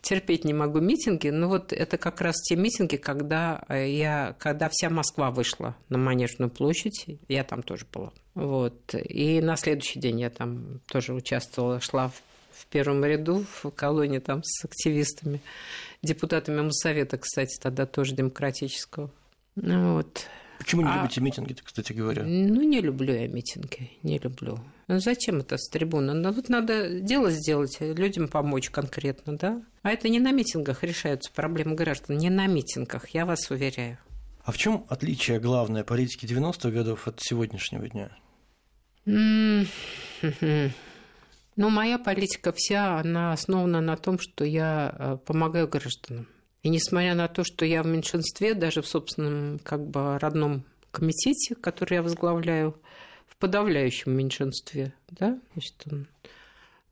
терпеть 0.00 0.44
не 0.44 0.54
могу 0.54 0.78
митинги. 0.78 1.28
Ну, 1.30 1.48
вот 1.48 1.72
это 1.72 1.98
как 1.98 2.20
раз 2.20 2.36
те 2.42 2.54
митинги, 2.54 2.98
когда, 2.98 3.64
я, 3.68 4.36
когда 4.38 4.68
вся 4.70 4.90
Москва 4.90 5.32
вышла 5.32 5.74
на 5.88 5.98
Манежную 5.98 6.50
площадь. 6.50 7.06
Я 7.26 7.42
там 7.42 7.64
тоже 7.64 7.84
была. 7.92 8.12
Вот. 8.36 8.94
И 8.94 9.40
на 9.40 9.56
следующий 9.56 9.98
день 9.98 10.20
я 10.20 10.30
там 10.30 10.80
тоже 10.86 11.12
участвовала, 11.12 11.80
шла 11.80 12.10
в, 12.10 12.22
в 12.52 12.66
первом 12.66 13.04
ряду 13.04 13.44
в 13.60 13.72
колонии 13.72 14.20
там 14.20 14.44
с 14.44 14.64
активистами, 14.64 15.40
депутатами 16.00 16.60
Моссовета, 16.60 17.18
кстати, 17.18 17.58
тогда 17.60 17.86
тоже 17.86 18.14
демократического. 18.14 19.10
Ну, 19.56 19.94
вот. 19.94 20.28
Почему 20.58 20.82
не 20.82 20.88
а... 20.88 20.96
любите 21.02 21.20
митинги, 21.20 21.54
кстати 21.62 21.92
говоря? 21.92 22.22
Ну, 22.24 22.62
не 22.62 22.80
люблю 22.80 23.14
я 23.14 23.28
митинги, 23.28 23.90
не 24.02 24.18
люблю. 24.18 24.58
Ну, 24.88 24.98
зачем 25.00 25.38
это 25.38 25.56
с 25.58 25.68
трибуны? 25.68 26.12
Ну, 26.14 26.32
тут 26.32 26.48
надо 26.48 27.00
дело 27.00 27.30
сделать, 27.30 27.78
людям 27.80 28.28
помочь 28.28 28.70
конкретно, 28.70 29.36
да? 29.36 29.62
А 29.82 29.90
это 29.90 30.08
не 30.08 30.20
на 30.20 30.32
митингах 30.32 30.82
решаются 30.82 31.30
проблемы 31.32 31.74
граждан, 31.74 32.16
не 32.18 32.30
на 32.30 32.46
митингах, 32.46 33.08
я 33.10 33.26
вас 33.26 33.50
уверяю. 33.50 33.98
А 34.44 34.52
в 34.52 34.58
чем 34.58 34.86
отличие 34.88 35.40
главной 35.40 35.82
политики 35.82 36.24
90-х 36.24 36.70
годов 36.70 37.08
от 37.08 37.20
сегодняшнего 37.20 37.88
дня? 37.88 38.10
Ну, 39.04 39.66
моя 41.70 41.98
политика 41.98 42.52
вся, 42.54 43.00
она 43.00 43.32
основана 43.32 43.80
на 43.80 43.96
том, 43.96 44.18
что 44.18 44.44
я 44.44 44.94
э, 44.98 45.18
помогаю 45.24 45.66
гражданам. 45.66 46.28
И 46.66 46.68
несмотря 46.68 47.14
на 47.14 47.28
то, 47.28 47.44
что 47.44 47.64
я 47.64 47.84
в 47.84 47.86
меньшинстве, 47.86 48.52
даже 48.52 48.82
в 48.82 48.88
собственном 48.88 49.60
как 49.60 49.86
бы 49.86 50.18
родном 50.18 50.64
комитете, 50.90 51.54
который 51.54 51.94
я 51.94 52.02
возглавляю, 52.02 52.76
в 53.28 53.36
подавляющем 53.36 54.10
меньшинстве, 54.10 54.92
да, 55.08 55.38
значит, 55.52 55.84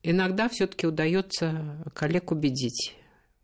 иногда 0.01 0.47
все-таки 0.47 0.87
удается 0.87 1.77
коллег 1.93 2.31
убедить. 2.31 2.95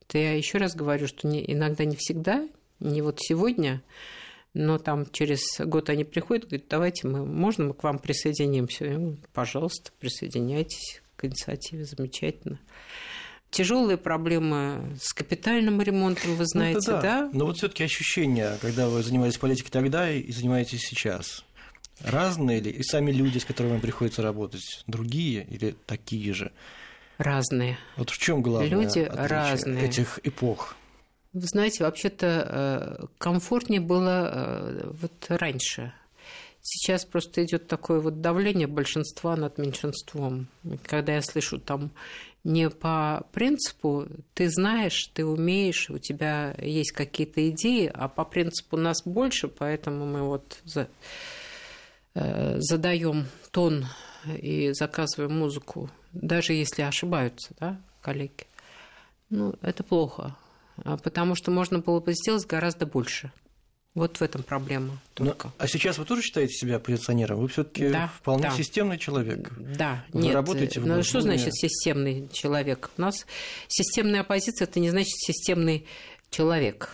То 0.07 0.17
я 0.17 0.33
еще 0.33 0.57
раз 0.57 0.73
говорю, 0.73 1.05
что 1.07 1.27
не, 1.27 1.43
иногда 1.51 1.83
не 1.83 1.97
всегда, 1.97 2.47
не 2.79 3.01
вот 3.01 3.17
сегодня, 3.19 3.83
но 4.53 4.77
там 4.77 5.11
через 5.11 5.59
год 5.59 5.89
они 5.89 6.05
приходят, 6.05 6.45
говорят, 6.45 6.67
давайте 6.69 7.09
мы, 7.09 7.25
можно 7.25 7.65
мы 7.65 7.73
к 7.73 7.83
вам 7.83 7.99
присоединимся? 7.99 8.85
Я 8.85 8.93
говорю, 8.93 9.17
Пожалуйста, 9.33 9.91
присоединяйтесь 9.99 11.01
к 11.17 11.25
инициативе, 11.25 11.83
замечательно 11.83 12.57
тяжелые 13.51 13.97
проблемы 13.97 14.97
с 14.99 15.13
капитальным 15.13 15.81
ремонтом, 15.81 16.31
вы 16.31 16.39
ну, 16.39 16.45
знаете, 16.45 16.91
ну, 16.91 16.93
да. 16.93 17.01
да? 17.01 17.29
Но 17.33 17.45
вот 17.45 17.57
все-таки 17.57 17.83
ощущения, 17.83 18.57
когда 18.61 18.89
вы 18.89 19.03
занимались 19.03 19.37
политикой 19.37 19.69
тогда 19.69 20.09
и 20.09 20.31
занимаетесь 20.31 20.81
сейчас, 20.81 21.43
разные 21.99 22.61
ли? 22.61 22.71
И 22.71 22.81
сами 22.81 23.11
люди, 23.11 23.37
с 23.37 23.45
которыми 23.45 23.79
приходится 23.79 24.21
работать, 24.21 24.83
другие 24.87 25.45
или 25.49 25.75
такие 25.85 26.33
же? 26.33 26.51
Разные. 27.17 27.77
Вот 27.97 28.09
в 28.09 28.17
чем 28.17 28.41
главное 28.41 28.69
Люди 28.69 29.07
разные. 29.11 29.85
этих 29.85 30.19
эпох? 30.23 30.75
Вы 31.33 31.41
знаете, 31.41 31.83
вообще-то 31.83 32.97
э, 32.99 33.05
комфортнее 33.19 33.79
было 33.79 34.31
э, 34.33 34.91
вот 34.91 35.25
раньше. 35.29 35.93
Сейчас 36.63 37.05
просто 37.05 37.43
идет 37.43 37.67
такое 37.67 37.99
вот 37.99 38.21
давление 38.21 38.67
большинства 38.67 39.35
над 39.35 39.57
меньшинством. 39.57 40.47
Когда 40.83 41.15
я 41.15 41.21
слышу 41.21 41.59
там 41.59 41.91
не 42.43 42.69
по 42.69 43.27
принципу 43.31 44.07
ты 44.33 44.49
знаешь, 44.49 45.09
ты 45.13 45.25
умеешь, 45.25 45.89
у 45.89 45.97
тебя 45.97 46.55
есть 46.59 46.91
какие-то 46.91 47.47
идеи, 47.49 47.91
а 47.93 48.07
по 48.07 48.25
принципу 48.25 48.77
нас 48.77 49.03
больше, 49.05 49.47
поэтому 49.47 50.05
мы 50.05 50.23
вот 50.23 50.59
за, 50.63 50.87
э, 52.15 52.55
задаем 52.59 53.27
тон 53.51 53.85
и 54.25 54.71
заказываем 54.73 55.37
музыку, 55.37 55.89
даже 56.13 56.53
если 56.53 56.81
ошибаются, 56.81 57.53
да, 57.59 57.79
коллеги. 58.01 58.47
Ну, 59.29 59.55
это 59.61 59.83
плохо, 59.83 60.35
а 60.83 60.97
потому 60.97 61.35
что 61.35 61.51
можно 61.51 61.79
было 61.79 61.99
бы 61.99 62.13
сделать 62.13 62.45
гораздо 62.45 62.85
больше. 62.85 63.31
Вот 63.93 64.17
в 64.17 64.21
этом 64.21 64.41
проблема 64.41 64.99
только. 65.13 65.47
Но, 65.47 65.53
а 65.57 65.67
сейчас 65.67 65.97
вы 65.97 66.05
тоже 66.05 66.21
считаете 66.21 66.53
себя 66.53 66.77
оппозиционером? 66.77 67.39
Вы 67.39 67.49
все-таки 67.49 67.89
да, 67.89 68.09
вполне 68.15 68.43
да. 68.43 68.51
системный 68.51 68.97
человек. 68.97 69.51
Да, 69.57 70.05
вы 70.13 70.23
нет. 70.23 70.33
работаете 70.33 70.79
в 70.79 70.87
ну, 70.87 71.03
Что 71.03 71.19
значит 71.19 71.53
системный 71.53 72.29
человек? 72.31 72.89
У 72.97 73.01
нас 73.01 73.25
системная 73.67 74.21
оппозиция 74.21 74.65
это 74.65 74.79
не 74.79 74.89
значит 74.89 75.13
системный 75.15 75.85
человек. 76.29 76.89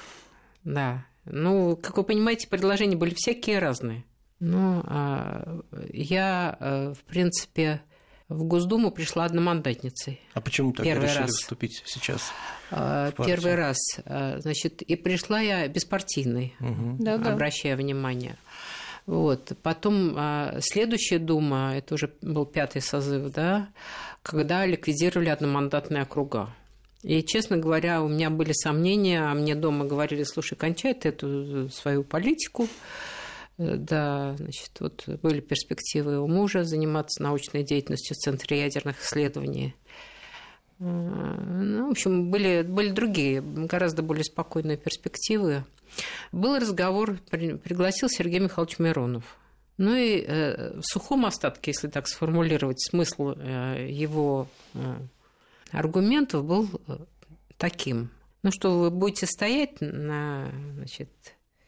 Да. 0.64 1.06
Ну, 1.26 1.76
как 1.76 1.98
вы 1.98 2.04
понимаете, 2.04 2.48
предложения 2.48 2.96
были 2.96 3.14
всякие 3.16 3.60
разные. 3.60 4.04
Ну, 4.40 4.82
а 4.86 5.62
я, 5.92 6.58
э, 6.60 6.94
в 6.94 7.04
принципе, 7.04 7.82
в 8.30 8.44
Госдуму 8.44 8.92
пришла 8.92 9.26
одномандатницей. 9.26 10.20
А 10.34 10.42
почему 10.42 10.74
так 10.74 10.86
Первый 10.86 11.06
решили 11.06 11.24
раз. 11.24 11.32
вступить 11.32 11.82
сейчас? 11.86 12.32
А, 12.72 13.12
первый 13.12 13.56
раз. 13.56 13.78
А, 14.06 14.40
значит, 14.40 14.82
и 14.82 14.96
пришла 14.96 15.40
я 15.40 15.68
беспартийной, 15.68 16.54
угу. 16.60 17.10
обращая 17.10 17.78
внимание. 17.78 18.36
Вот. 19.06 19.54
Потом 19.64 20.14
а, 20.18 20.58
следующая 20.60 21.20
дума, 21.20 21.74
это 21.76 21.96
уже 21.96 22.12
был 22.22 22.46
пятый 22.46 22.82
созыв, 22.82 23.32
да, 23.32 23.70
когда 24.24 24.66
ликвидировали 24.66 25.30
одномандатные 25.30 26.04
округа. 26.04 26.50
И, 27.04 27.24
честно 27.24 27.56
говоря, 27.56 28.02
у 28.02 28.10
меня 28.10 28.30
были 28.30 28.52
сомнения, 28.52 29.22
а 29.22 29.34
мне 29.34 29.56
дома 29.56 29.86
говорили, 29.86 30.24
слушай, 30.24 30.56
кончай 30.56 30.94
ты 30.94 31.10
эту 31.10 31.70
свою 31.70 32.04
политику, 32.04 32.68
Э, 32.68 33.17
да, 33.58 34.36
значит, 34.38 34.72
вот 34.80 35.04
были 35.24 35.40
перспективы 35.40 36.20
у 36.20 36.28
мужа 36.28 36.64
заниматься 36.64 37.24
научной 37.24 37.64
деятельностью 37.64 38.16
в 38.16 38.20
Центре 38.20 38.62
ядерных 38.62 39.02
исследований. 39.04 39.76
Э, 40.80 40.84
ну, 40.84 41.88
в 41.88 41.92
общем, 41.92 42.30
были, 42.30 42.62
были 42.62 42.92
другие, 42.92 43.42
гораздо 43.42 44.04
более 44.04 44.24
спокойные 44.24 44.78
перспективы. 44.78 45.64
Был 46.32 46.58
разговор, 46.58 47.18
пригласил 47.30 48.10
Сергей 48.10 48.40
Михайлович 48.40 48.78
Миронов. 48.78 49.38
Ну 49.78 49.96
и 49.96 50.24
э, 50.26 50.80
в 50.80 50.84
сухом 50.84 51.26
остатке, 51.26 51.72
если 51.72 51.88
так 51.88 52.08
сформулировать, 52.08 52.80
смысл 52.80 53.32
его 53.32 54.48
аргументов 55.72 56.46
был 56.46 56.70
таким. 57.58 58.10
Ну 58.44 58.52
что, 58.52 58.78
вы 58.80 58.92
будете 58.92 59.26
стоять 59.26 59.82
на, 59.82 60.52
значит, 60.76 61.10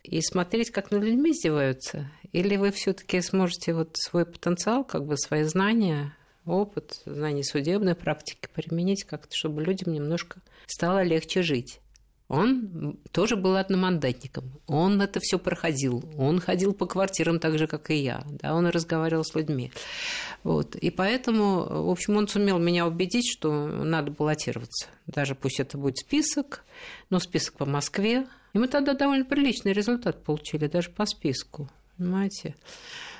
и 0.03 0.21
смотреть, 0.21 0.71
как 0.71 0.91
над 0.91 1.03
людьми 1.03 1.31
издеваются? 1.31 2.11
Или 2.31 2.57
вы 2.57 2.71
все-таки 2.71 3.21
сможете 3.21 3.73
вот 3.73 3.91
свой 3.95 4.25
потенциал, 4.25 4.83
как 4.83 5.05
бы 5.05 5.17
свои 5.17 5.43
знания, 5.43 6.15
опыт, 6.45 7.01
знания 7.05 7.43
судебной 7.43 7.95
практики 7.95 8.47
применить 8.53 9.03
как-то, 9.03 9.35
чтобы 9.35 9.63
людям 9.63 9.93
немножко 9.93 10.41
стало 10.67 11.03
легче 11.03 11.41
жить? 11.41 11.79
он 12.29 12.99
тоже 13.11 13.35
был 13.35 13.55
одномандатником. 13.55 14.51
Он 14.67 15.01
это 15.01 15.19
все 15.19 15.39
проходил. 15.39 16.03
Он 16.15 16.39
ходил 16.39 16.73
по 16.73 16.85
квартирам 16.85 17.39
так 17.39 17.57
же, 17.57 17.65
как 17.65 17.89
и 17.89 17.95
я. 17.95 18.23
Да, 18.29 18.53
он 18.53 18.67
разговаривал 18.67 19.23
с 19.23 19.33
людьми. 19.33 19.71
Вот. 20.43 20.75
И 20.75 20.91
поэтому, 20.91 21.85
в 21.85 21.89
общем, 21.89 22.17
он 22.17 22.27
сумел 22.27 22.59
меня 22.59 22.85
убедить, 22.85 23.27
что 23.27 23.65
надо 23.65 24.11
баллотироваться. 24.11 24.89
Даже 25.07 25.33
пусть 25.33 25.59
это 25.59 25.79
будет 25.79 25.97
список, 25.97 26.63
но 27.09 27.19
список 27.19 27.55
по 27.55 27.65
Москве. 27.65 28.27
И 28.53 28.57
мы 28.57 28.67
тогда 28.67 28.93
довольно 28.93 29.25
приличный 29.25 29.73
результат 29.73 30.23
получили, 30.23 30.67
даже 30.67 30.89
по 30.89 31.05
списку. 31.05 31.69
Понимаете? 31.97 32.55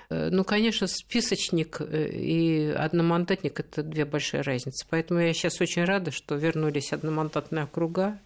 Э, 0.09 0.29
ну, 0.31 0.43
конечно, 0.43 0.87
списочник 0.87 1.81
э, 1.81 2.09
и 2.09 2.69
одномандатник– 2.71 3.59
это 3.61 3.83
две 3.83 4.05
большие 4.05 4.41
разницы. 4.41 4.85
Поэтому 4.89 5.19
я 5.19 5.33
сейчас 5.33 5.61
очень 5.61 5.85
рада, 5.85 6.11
что 6.11 6.35
вернулись 6.35 6.93
одномандатные 6.93 7.65
округа. 7.65 8.19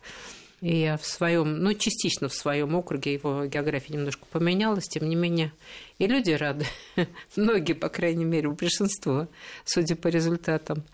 И 0.61 0.77
я 0.77 0.95
в 0.95 1.05
своем, 1.05 1.59
ну, 1.59 1.73
частично 1.73 2.29
в 2.29 2.33
своем 2.33 2.73
округе 2.75 3.11
его 3.11 3.45
география 3.45 3.95
немножко 3.95 4.25
поменялась, 4.31 4.85
тем 4.85 5.09
не 5.09 5.15
менее, 5.17 5.51
и 5.99 6.07
люди 6.07 6.31
рады. 6.31 6.65
Многие, 7.35 7.73
по 7.73 7.89
крайней 7.89 8.23
мере, 8.23 8.49
большинство, 8.49 9.27
судя 9.65 9.97
по 9.97 10.07
результатам. 10.07 10.85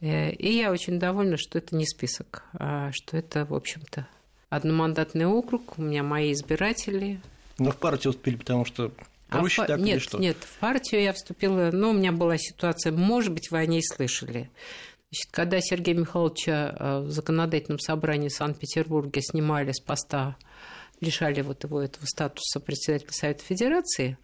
Э, 0.00 0.30
и 0.30 0.56
я 0.56 0.72
очень 0.72 0.98
довольна, 0.98 1.36
что 1.36 1.58
это 1.58 1.76
не 1.76 1.84
список, 1.86 2.44
а 2.54 2.90
что 2.92 3.18
это, 3.18 3.44
в 3.44 3.52
общем-то, 3.52 4.06
одномандатный 4.52 5.24
округ, 5.24 5.78
у 5.78 5.82
меня 5.82 6.02
мои 6.02 6.32
избиратели. 6.32 7.20
Но 7.58 7.70
в 7.70 7.76
партию 7.78 8.12
вступили, 8.12 8.36
потому 8.36 8.66
что 8.66 8.92
проще 9.28 9.62
а 9.62 9.66
так 9.66 9.80
нет, 9.80 9.96
или 9.96 9.98
что? 9.98 10.18
Нет, 10.18 10.36
в 10.40 10.58
партию 10.58 11.02
я 11.02 11.14
вступила, 11.14 11.70
ну, 11.72 11.90
у 11.90 11.92
меня 11.94 12.12
была 12.12 12.36
ситуация, 12.36 12.92
может 12.92 13.32
быть, 13.32 13.50
вы 13.50 13.58
о 13.58 13.66
ней 13.66 13.82
слышали. 13.82 14.50
Значит, 15.10 15.30
когда 15.30 15.60
Сергея 15.60 15.96
Михайловича 15.96 16.76
э, 16.78 16.98
в 17.00 17.10
законодательном 17.10 17.78
собрании 17.78 18.28
в 18.28 18.34
Санкт-Петербурге 18.34 19.22
снимали 19.22 19.72
с 19.72 19.80
поста, 19.80 20.36
лишали 21.00 21.40
вот 21.40 21.64
его 21.64 21.80
этого 21.80 22.04
статуса 22.04 22.60
председателя 22.60 23.12
Совета 23.12 23.44
Федерации, 23.44 24.18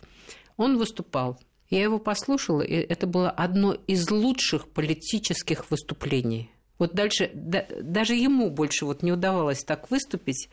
он 0.58 0.76
выступал. 0.76 1.40
Я 1.70 1.82
его 1.82 1.98
послушала, 1.98 2.60
и 2.60 2.74
это 2.74 3.06
было 3.06 3.30
одно 3.30 3.74
из 3.86 4.10
лучших 4.10 4.68
политических 4.68 5.70
выступлений. 5.70 6.50
Вот 6.78 6.94
дальше, 6.94 7.30
да, 7.34 7.66
даже 7.80 8.14
ему 8.14 8.50
больше 8.50 8.84
вот 8.84 9.02
не 9.02 9.12
удавалось 9.12 9.64
так 9.64 9.90
выступить. 9.90 10.48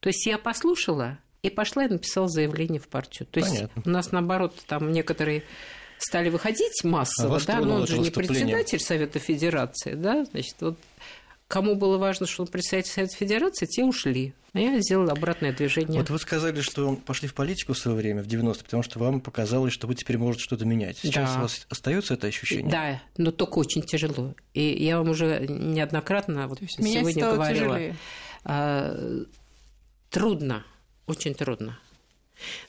То 0.00 0.08
есть 0.08 0.26
я 0.26 0.38
послушала 0.38 1.18
и 1.42 1.50
пошла 1.50 1.84
и 1.84 1.88
написала 1.88 2.28
заявление 2.28 2.80
в 2.80 2.88
партию. 2.88 3.28
То 3.30 3.40
есть 3.40 3.54
Понятно. 3.54 3.82
у 3.84 3.88
нас, 3.90 4.12
наоборот, 4.12 4.54
там 4.66 4.92
некоторые 4.92 5.44
стали 5.98 6.30
выходить 6.30 6.82
массово, 6.82 7.36
а 7.36 7.40
да, 7.46 7.60
но 7.60 7.76
он 7.76 7.86
же 7.86 7.98
не 7.98 8.10
председатель 8.10 8.80
Совета 8.80 9.18
Федерации, 9.18 9.94
да, 9.94 10.24
значит, 10.24 10.56
вот 10.60 10.78
кому 11.50 11.74
было 11.74 11.98
важно, 11.98 12.26
что 12.26 12.44
он 12.44 12.48
председатель 12.48 12.92
Совета 12.92 13.16
Федерации, 13.16 13.66
те 13.66 13.82
ушли. 13.84 14.34
А 14.52 14.60
я 14.60 14.80
сделала 14.80 15.12
обратное 15.12 15.52
движение. 15.52 15.98
Вот 16.00 16.08
вы 16.08 16.18
сказали, 16.20 16.60
что 16.60 16.94
пошли 16.94 17.26
в 17.26 17.34
политику 17.34 17.72
в 17.72 17.78
свое 17.78 17.96
время, 17.96 18.22
в 18.22 18.28
90-е, 18.28 18.62
потому 18.62 18.84
что 18.84 19.00
вам 19.00 19.20
показалось, 19.20 19.72
что 19.72 19.88
вы 19.88 19.96
теперь 19.96 20.16
можете 20.16 20.44
что-то 20.44 20.64
менять. 20.64 20.98
Сейчас 20.98 21.32
да. 21.32 21.38
у 21.38 21.42
вас 21.42 21.66
остается 21.68 22.14
это 22.14 22.28
ощущение? 22.28 22.70
Да, 22.70 23.02
но 23.16 23.32
только 23.32 23.58
очень 23.58 23.82
тяжело. 23.82 24.34
И 24.54 24.62
я 24.62 24.98
вам 24.98 25.10
уже 25.10 25.44
неоднократно 25.48 26.46
вот 26.46 26.60
сегодня 26.60 27.32
говорила. 27.32 27.74
Тяжелее. 27.74 27.96
А, 28.44 28.96
трудно, 30.08 30.64
очень 31.08 31.34
трудно. 31.34 31.80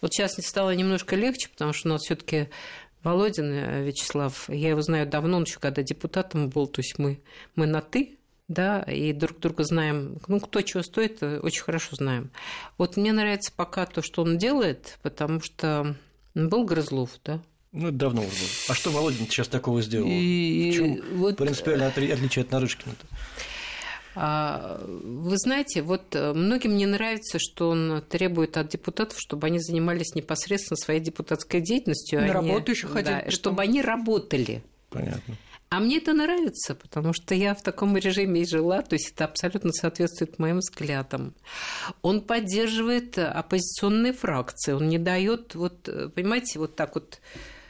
Вот 0.02 0.12
сейчас 0.12 0.34
стало 0.40 0.74
немножко 0.74 1.16
легче, 1.16 1.50
потому 1.50 1.72
что 1.74 1.88
у 1.88 1.92
нас 1.92 2.02
все-таки 2.02 2.50
Володин 3.04 3.54
э, 3.54 3.84
Вячеслав, 3.84 4.50
я 4.50 4.70
его 4.70 4.82
знаю 4.82 5.08
давно, 5.08 5.38
он 5.38 5.44
еще 5.44 5.60
когда 5.60 5.84
депутатом 5.84 6.50
был, 6.50 6.68
то 6.68 6.82
есть 6.82 6.98
мы, 6.98 7.22
мы 7.56 7.68
на 7.68 7.82
«ты», 7.82 8.18
да, 8.52 8.82
и 8.84 9.14
друг 9.14 9.40
друга 9.40 9.64
знаем, 9.64 10.18
ну, 10.28 10.40
кто 10.40 10.62
чего 10.62 10.84
стоит, 10.84 11.22
э, 11.22 11.40
очень 11.40 11.64
хорошо 11.64 11.96
знаем. 11.96 12.32
Вот 12.78 12.98
мне 12.98 13.14
нравится 13.14 13.52
пока 13.56 13.86
то, 13.86 14.02
что 14.02 14.22
он 14.22 14.38
делает, 14.38 15.00
потому 15.02 15.42
что 15.42 15.96
был 16.34 16.66
Грызлов, 16.66 17.12
да, 17.24 17.42
ну, 17.74 17.88
это 17.88 17.98
давно 17.98 18.22
уже 18.22 18.32
было. 18.32 18.50
А 18.68 18.74
что 18.74 18.90
Володин 18.90 19.28
сейчас 19.28 19.48
такого 19.48 19.82
сделал? 19.82 20.08
И... 20.10 20.72
В 20.72 20.76
чем 20.76 21.18
вот... 21.18 21.38
принципиально 21.38 21.88
отличие 21.88 22.44
от 22.44 22.52
Нарышкина-то? 22.52 23.06
А, 24.14 24.82
вы 24.86 25.38
знаете, 25.38 25.82
вот 25.82 26.14
э, 26.16 26.34
многим 26.34 26.76
не 26.76 26.86
нравится, 26.86 27.40
что 27.40 27.70
он 27.70 28.04
требует 28.10 28.58
от 28.58 28.68
депутатов, 28.68 29.18
чтобы 29.20 29.48
они 29.48 29.60
занимались 29.60 30.16
непосредственно 30.16 30.76
своей 30.76 31.00
депутатской 31.00 31.62
деятельностью. 31.62 32.20
На 32.20 32.26
они, 32.26 32.34
работу 32.34 32.72
еще 32.72 32.88
хотят. 32.88 33.26
Да, 33.26 33.32
чтобы 33.32 33.62
они 33.62 33.82
работали. 33.82 34.64
Понятно. 34.90 35.38
А 35.72 35.80
мне 35.80 36.00
это 36.00 36.12
нравится, 36.12 36.76
потому 36.76 37.14
что 37.14 37.34
я 37.34 37.56
в 37.56 37.62
таком 37.62 37.96
режиме 37.96 38.42
и 38.42 38.46
жила, 38.46 38.82
то 38.82 38.96
есть 38.96 39.14
это 39.14 39.24
абсолютно 39.24 39.72
соответствует 39.72 40.38
моим 40.38 40.58
взглядам. 40.58 41.34
Он 42.02 42.20
поддерживает 42.20 43.18
оппозиционные 43.18 44.12
фракции, 44.12 44.74
он 44.74 44.90
не 44.90 44.98
дает, 44.98 45.56
вот, 45.56 45.88
понимаете, 46.14 46.60
вот 46.60 46.76
так 46.76 46.96
вот 46.96 47.22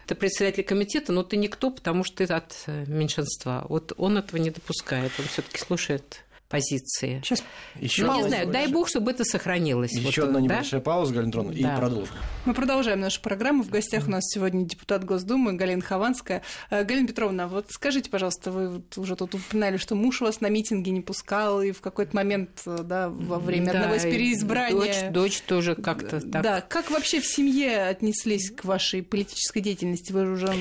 ты 0.07 0.15
председатель 0.15 0.63
комитета, 0.63 1.13
но 1.13 1.21
ты 1.21 1.37
никто, 1.37 1.69
потому 1.69 2.03
что 2.03 2.25
ты 2.25 2.33
от 2.33 2.63
меньшинства. 2.87 3.67
Вот 3.69 3.93
он 3.97 4.17
этого 4.17 4.41
не 4.41 4.49
допускает, 4.49 5.11
он 5.19 5.25
все-таки 5.25 5.59
слушает 5.59 6.23
позиции. 6.51 7.21
Сейчас 7.23 7.43
еще 7.79 8.05
ну, 8.05 8.17
не 8.17 8.27
знаю, 8.27 8.51
дай 8.51 8.67
бог, 8.67 8.89
чтобы 8.89 9.11
это 9.11 9.23
сохранилось. 9.23 9.93
Еще 9.93 10.21
вот, 10.21 10.27
одна 10.27 10.41
небольшая 10.41 10.81
да? 10.81 10.85
пауза, 10.85 11.13
Галина 11.13 11.27
Андроновна, 11.27 11.61
да. 11.61 11.73
и 11.73 11.77
продолжим. 11.77 12.15
Мы 12.45 12.53
продолжаем 12.53 12.99
нашу 12.99 13.21
программу. 13.21 13.63
В 13.63 13.69
гостях 13.69 14.07
у 14.07 14.11
нас 14.11 14.25
сегодня 14.25 14.65
депутат 14.65 15.03
Госдумы 15.03 15.53
Галина 15.53 15.81
Хованская. 15.81 16.41
Э, 16.69 16.83
Галина 16.83 17.07
Петровна, 17.07 17.47
вот 17.47 17.67
скажите, 17.69 18.09
пожалуйста, 18.09 18.51
вы 18.51 18.83
уже 18.97 19.15
тут 19.15 19.33
упоминали, 19.33 19.77
что 19.77 19.95
муж 19.95 20.21
вас 20.21 20.41
на 20.41 20.49
митинги 20.49 20.89
не 20.89 21.01
пускал, 21.01 21.61
и 21.61 21.71
в 21.71 21.81
какой-то 21.81 22.15
момент, 22.15 22.61
э, 22.65 22.79
да, 22.83 23.09
во 23.09 23.39
время 23.39 23.71
да, 23.71 23.71
одного 23.71 23.95
из 23.95 24.03
переизбрания... 24.03 25.11
Дочь, 25.11 25.13
дочь 25.13 25.41
тоже 25.41 25.75
как-то 25.75 26.19
так. 26.19 26.43
Да, 26.43 26.61
как 26.61 26.91
вообще 26.91 27.21
в 27.21 27.25
семье 27.25 27.83
отнеслись 27.87 28.51
к 28.51 28.65
вашей 28.65 29.03
политической 29.03 29.61
деятельности? 29.61 30.11
Вы 30.11 30.25
же 30.25 30.31
уже 30.33 30.53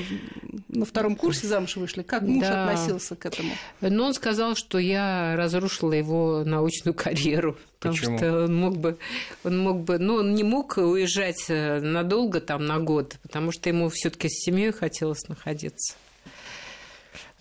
на 0.69 0.85
втором 0.85 1.15
курсе 1.15 1.47
замуж 1.47 1.75
вышли. 1.75 2.01
Как 2.01 2.21
муж 2.23 2.45
да. 2.45 2.69
относился 2.69 3.15
к 3.15 3.25
этому? 3.25 3.51
Ну, 3.81 4.03
он 4.03 4.13
сказал, 4.13 4.55
что 4.55 4.77
я 4.77 5.35
разрушила 5.35 5.80
разрушила 5.81 5.93
его 5.93 6.43
научную 6.43 6.93
карьеру. 6.93 7.57
Потому 7.79 7.95
Почему? 7.95 8.17
что 8.17 8.43
он 8.45 8.55
мог 8.55 8.77
бы, 8.77 8.97
он 9.43 9.59
мог 9.59 9.81
бы, 9.81 9.97
ну, 9.97 10.15
он 10.15 10.35
не 10.35 10.43
мог 10.43 10.77
уезжать 10.77 11.45
э, 11.49 11.79
надолго, 11.79 12.39
там, 12.39 12.65
на 12.65 12.79
год, 12.79 13.17
потому 13.23 13.51
что 13.51 13.69
ему 13.69 13.89
все 13.89 14.09
таки 14.09 14.29
с 14.29 14.43
семьей 14.43 14.71
хотелось 14.71 15.27
находиться. 15.27 15.95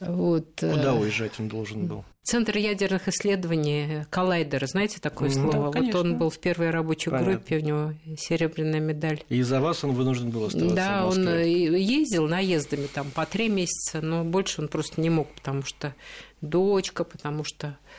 Вот. 0.01 0.63
Э, 0.63 0.71
Куда 0.71 0.95
уезжать 0.95 1.33
он 1.39 1.49
должен 1.49 1.87
был? 1.87 2.05
Центр 2.23 2.57
ядерных 2.59 3.09
исследований 3.09 4.05
Коллайдер, 4.11 4.67
знаете 4.67 4.99
такое 5.01 5.29
mm-hmm. 5.29 5.51
слово? 5.51 5.73
Да, 5.73 5.81
вот 5.81 5.95
он 5.95 6.17
был 6.17 6.31
в 6.31 6.39
первой 6.39 6.71
рабочей 6.71 7.11
Понятно. 7.11 7.33
группе, 7.33 7.59
у 7.59 7.61
него 7.61 7.93
серебряная 8.17 8.81
медаль. 8.81 9.23
И 9.29 9.39
из-за 9.39 9.61
вас 9.61 9.85
он 9.85 9.93
вынужден 9.93 10.31
был 10.31 10.45
оставаться 10.45 10.75
Да, 10.75 11.07
он 11.07 11.29
ездил 11.43 12.29
наездами 12.29 12.87
там 12.87 13.11
по 13.11 13.27
три 13.27 13.49
месяца, 13.49 14.01
но 14.01 14.25
больше 14.25 14.63
он 14.63 14.69
просто 14.69 15.01
не 15.01 15.11
мог, 15.11 15.29
потому 15.35 15.63
что 15.65 15.95
дочка, 16.41 17.05
потому 17.05 17.43
что 17.45 17.67
Э, 17.69 17.90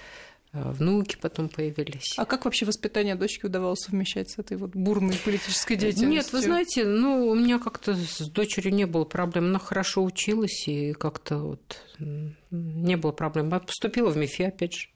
внуки 0.54 1.18
потом 1.22 1.50
появились. 1.50 2.14
А 2.18 2.26
как 2.26 2.46
вообще 2.46 2.66
воспитание 2.66 3.16
дочки 3.16 3.46
удавалось 3.46 3.80
совмещать 3.80 4.30
с 4.30 4.38
этой 4.38 4.58
вот 4.58 4.72
бурной 4.76 5.16
политической 5.24 5.76
деятельностью? 5.76 6.10
Нет, 6.10 6.34
вы 6.34 6.42
знаете, 6.42 6.86
ну, 6.86 7.28
у 7.28 7.36
меня 7.36 7.60
как-то 7.60 7.96
с 7.96 8.20
дочерью 8.30 8.74
не 8.74 8.86
было 8.86 9.06
проблем. 9.06 9.46
Она 9.46 9.60
хорошо 9.60 10.04
училась, 10.04 10.68
и 10.68 10.94
как-то 10.94 11.38
вот 11.38 11.82
не 12.00 12.98
было 12.98 13.12
проблем. 13.12 13.48
Она 13.48 13.60
поступила 13.60 14.10
в 14.10 14.18
МИФИ, 14.18 14.44
опять 14.44 14.74
же. 14.74 14.88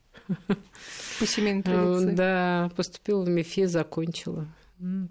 По 1.20 1.28
семейной 1.28 1.64
традиции. 1.64 2.12
Э, 2.12 2.16
да, 2.16 2.72
поступила 2.76 3.24
в 3.24 3.30
МИФИ, 3.30 3.66
закончила. 3.66 4.48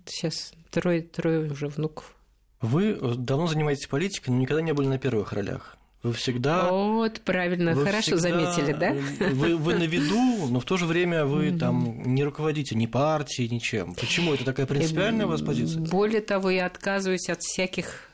Сейчас 0.06 0.52
трое, 0.70 1.02
трое 1.02 1.50
уже 1.50 1.68
внуков. 1.68 2.14
Вы 2.60 2.94
давно 3.16 3.46
занимаетесь 3.46 3.86
политикой, 3.86 4.30
но 4.30 4.36
никогда 4.36 4.62
не 4.62 4.72
были 4.72 4.88
на 4.88 4.98
первых 4.98 5.32
ролях. 5.32 5.76
Вы 6.04 6.12
всегда... 6.12 6.70
Вот, 6.70 7.22
правильно, 7.22 7.72
вы 7.72 7.86
хорошо 7.86 8.18
всегда, 8.18 8.52
заметили, 8.52 8.72
да? 8.74 8.92
Вы, 9.30 9.56
вы 9.56 9.74
на 9.74 9.84
виду, 9.84 10.48
но 10.50 10.60
в 10.60 10.66
то 10.66 10.76
же 10.76 10.84
время 10.84 11.24
вы 11.24 11.50
там 11.50 12.02
не 12.14 12.22
руководите 12.22 12.74
ни 12.74 12.84
партией, 12.84 13.48
ничем. 13.48 13.94
Почему? 13.94 14.34
Это 14.34 14.44
такая 14.44 14.66
принципиальная 14.66 15.24
у 15.24 15.30
вас 15.30 15.40
позиция? 15.40 15.80
Более 15.80 16.20
того, 16.20 16.50
я 16.50 16.66
отказываюсь 16.66 17.30
от 17.30 17.40
всяких 17.40 18.10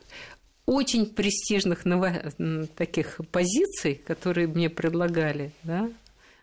очень 0.66 1.04
престижных 1.04 1.82
таких 2.76 3.20
позиций, 3.32 3.96
которые 4.06 4.46
мне 4.46 4.70
предлагали, 4.70 5.50
да, 5.64 5.90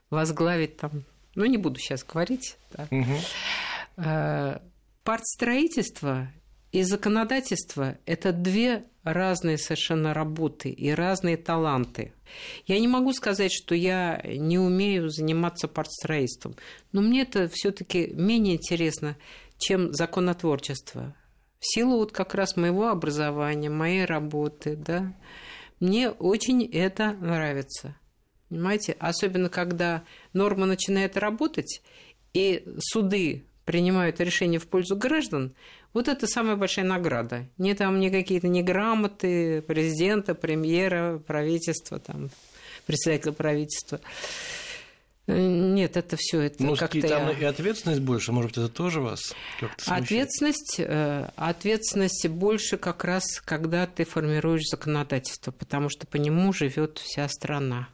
возглавить 0.10 0.75
там, 0.75 1.03
ну, 1.36 1.45
не 1.45 1.57
буду 1.57 1.79
сейчас 1.79 2.03
говорить, 2.03 2.57
да. 2.73 2.89
угу. 2.91 4.60
партстроительство 5.05 6.27
и 6.71 6.84
законодательство– 6.84 7.97
это 8.06 8.34
две 8.34 8.86
разные 9.03 9.58
совершенно 9.58 10.13
работы 10.13 10.69
и 10.69 10.91
разные 10.91 11.38
таланты. 11.38 12.13
Я 12.65 12.80
не 12.80 12.88
могу 12.88 13.13
сказать, 13.13 13.53
что 13.53 13.73
я 13.73 14.21
не 14.25 14.60
умею 14.60 15.10
заниматься 15.10 15.67
партстроительством, 15.67 16.56
но 16.91 17.01
мне 17.01 17.21
это 17.21 17.49
все 17.51 17.71
таки 17.71 18.08
менее 18.08 18.56
интересно, 18.56 19.17
чем 19.58 19.93
законотворчество. 19.93 21.15
В 21.60 21.73
силу 21.73 21.97
вот 21.97 22.12
как 22.12 22.36
раз 22.36 22.58
моего 22.58 22.89
образования, 22.89 23.69
моей 23.69 24.06
работы, 24.06 24.75
да, 24.75 25.15
мне 25.80 26.10
очень 26.10 26.65
это 26.65 27.13
нравится. 27.13 27.95
Понимаете? 28.49 28.95
Особенно, 28.99 29.49
когда 29.49 30.03
норма 30.34 30.65
начинает 30.65 31.17
работать, 31.17 31.82
и 32.34 32.63
суды 32.80 33.45
принимают 33.67 34.21
решения 34.21 34.60
в 34.60 34.67
пользу 34.67 34.95
граждан, 34.95 35.53
вот 35.93 36.08
это 36.08 36.25
самая 36.25 36.56
большая 36.56 36.86
награда. 36.86 37.47
Не 37.58 37.75
там 37.75 37.99
не 37.99 38.10
какие-то 38.10 38.47
не 38.47 38.63
грамоты 38.63 39.62
президента, 39.62 40.36
премьера, 40.36 41.19
правительства, 41.27 41.99
там, 41.99 42.30
председателя 42.86 43.34
правительства. 43.34 43.99
Нет, 45.27 45.97
это 45.97 46.15
все 46.17 46.39
это 46.43 46.63
ну, 46.63 46.77
как-то 46.77 47.01
там 47.01 47.30
и 47.30 47.43
ответственность 47.43 47.99
больше, 47.99 48.32
может 48.32 48.51
быть, 48.51 48.58
это 48.60 48.69
тоже 48.69 49.01
вас 49.01 49.34
как-то? 49.60 49.95
Ответственность, 49.95 50.75
э, 50.80 51.30
ответственность 51.36 52.25
больше 52.30 52.77
как 52.77 53.03
раз, 53.03 53.41
когда 53.43 53.86
ты 53.86 54.06
формируешь 54.06 54.69
законодательство, 54.69 55.51
потому 55.51 55.89
что 55.89 56.08
по 56.08 56.15
нему 56.15 56.53
живет 56.53 56.99
вся 56.99 57.27
страна, 57.27 57.89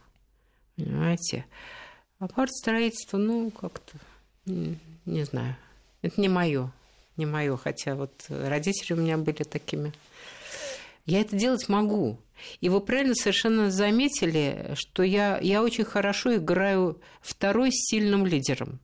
понимаете? 0.76 1.46
А 2.20 2.28
партстроительство, 2.28 3.18
ну, 3.18 3.50
как-то, 3.50 3.98
не 4.46 5.24
знаю, 5.24 5.56
это 6.04 6.22
не 6.22 6.30
мое, 6.30 6.72
не 7.18 7.26
мое, 7.26 7.58
хотя 7.58 7.96
вот 7.96 8.13
родители 8.30 8.94
у 8.94 8.98
меня 8.98 9.18
были 9.18 9.42
такими. 9.42 9.92
Я 11.06 11.22
это 11.22 11.36
делать 11.36 11.68
могу, 11.68 12.20
и 12.62 12.70
вы 12.70 12.80
правильно 12.82 13.16
совершенно 13.16 13.72
заметили, 13.72 14.74
что 14.76 15.04
я, 15.04 15.39
я 15.42 15.63
очень 15.63 15.84
хорошо 15.84 16.36
играю 16.36 17.00
второй 17.22 17.72
сильным 17.72 18.26
лидером. 18.26 18.80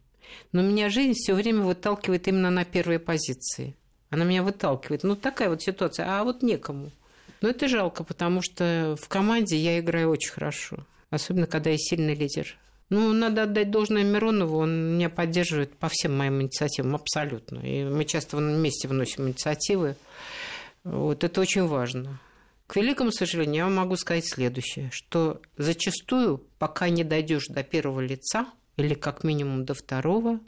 Но 0.51 0.61
меня 0.61 0.89
жизнь 0.89 1.13
все 1.13 1.33
время 1.33 1.61
выталкивает 1.61 2.27
именно 2.27 2.49
на 2.49 2.65
первые 2.65 2.99
позиции. 2.99 3.75
Она 4.09 4.25
меня 4.25 4.43
выталкивает. 4.43 5.03
Ну, 5.03 5.15
такая 5.15 5.49
вот 5.49 5.61
ситуация. 5.61 6.07
А 6.09 6.23
вот 6.23 6.41
некому. 6.41 6.91
Но 7.41 7.49
это 7.49 7.67
жалко, 7.67 8.03
потому 8.03 8.41
что 8.41 8.97
в 8.99 9.07
команде 9.07 9.57
я 9.57 9.79
играю 9.79 10.09
очень 10.09 10.31
хорошо. 10.31 10.77
Особенно, 11.09 11.47
когда 11.47 11.69
я 11.69 11.77
сильный 11.77 12.15
лидер. 12.15 12.57
Ну, 12.89 13.13
надо 13.13 13.43
отдать 13.43 13.69
должное 13.69 14.03
Миронову, 14.03 14.57
он 14.57 14.95
меня 14.95 15.09
поддерживает 15.09 15.77
по 15.77 15.89
всем 15.89 16.17
моим 16.17 16.41
инициативам, 16.41 16.95
абсолютно. 16.95 17.59
И 17.59 17.83
мы 17.83 18.03
часто 18.05 18.37
вместе 18.37 18.87
вносим 18.87 19.27
инициативы. 19.27 19.95
Вот 20.83 21.23
это 21.23 21.41
очень 21.41 21.67
важно. 21.67 22.19
К 22.65 22.77
великому 22.77 23.11
сожалению, 23.11 23.65
я 23.65 23.67
могу 23.67 23.95
сказать 23.95 24.27
следующее, 24.27 24.89
что 24.91 25.41
зачастую, 25.57 26.43
пока 26.57 26.89
не 26.89 27.03
дойдешь 27.03 27.47
до 27.47 27.63
первого 27.63 27.99
лица, 27.99 28.47
или 28.77 28.93
как 28.93 29.23
минимум 29.23 29.65
до 29.65 29.73
второго, 29.73 30.39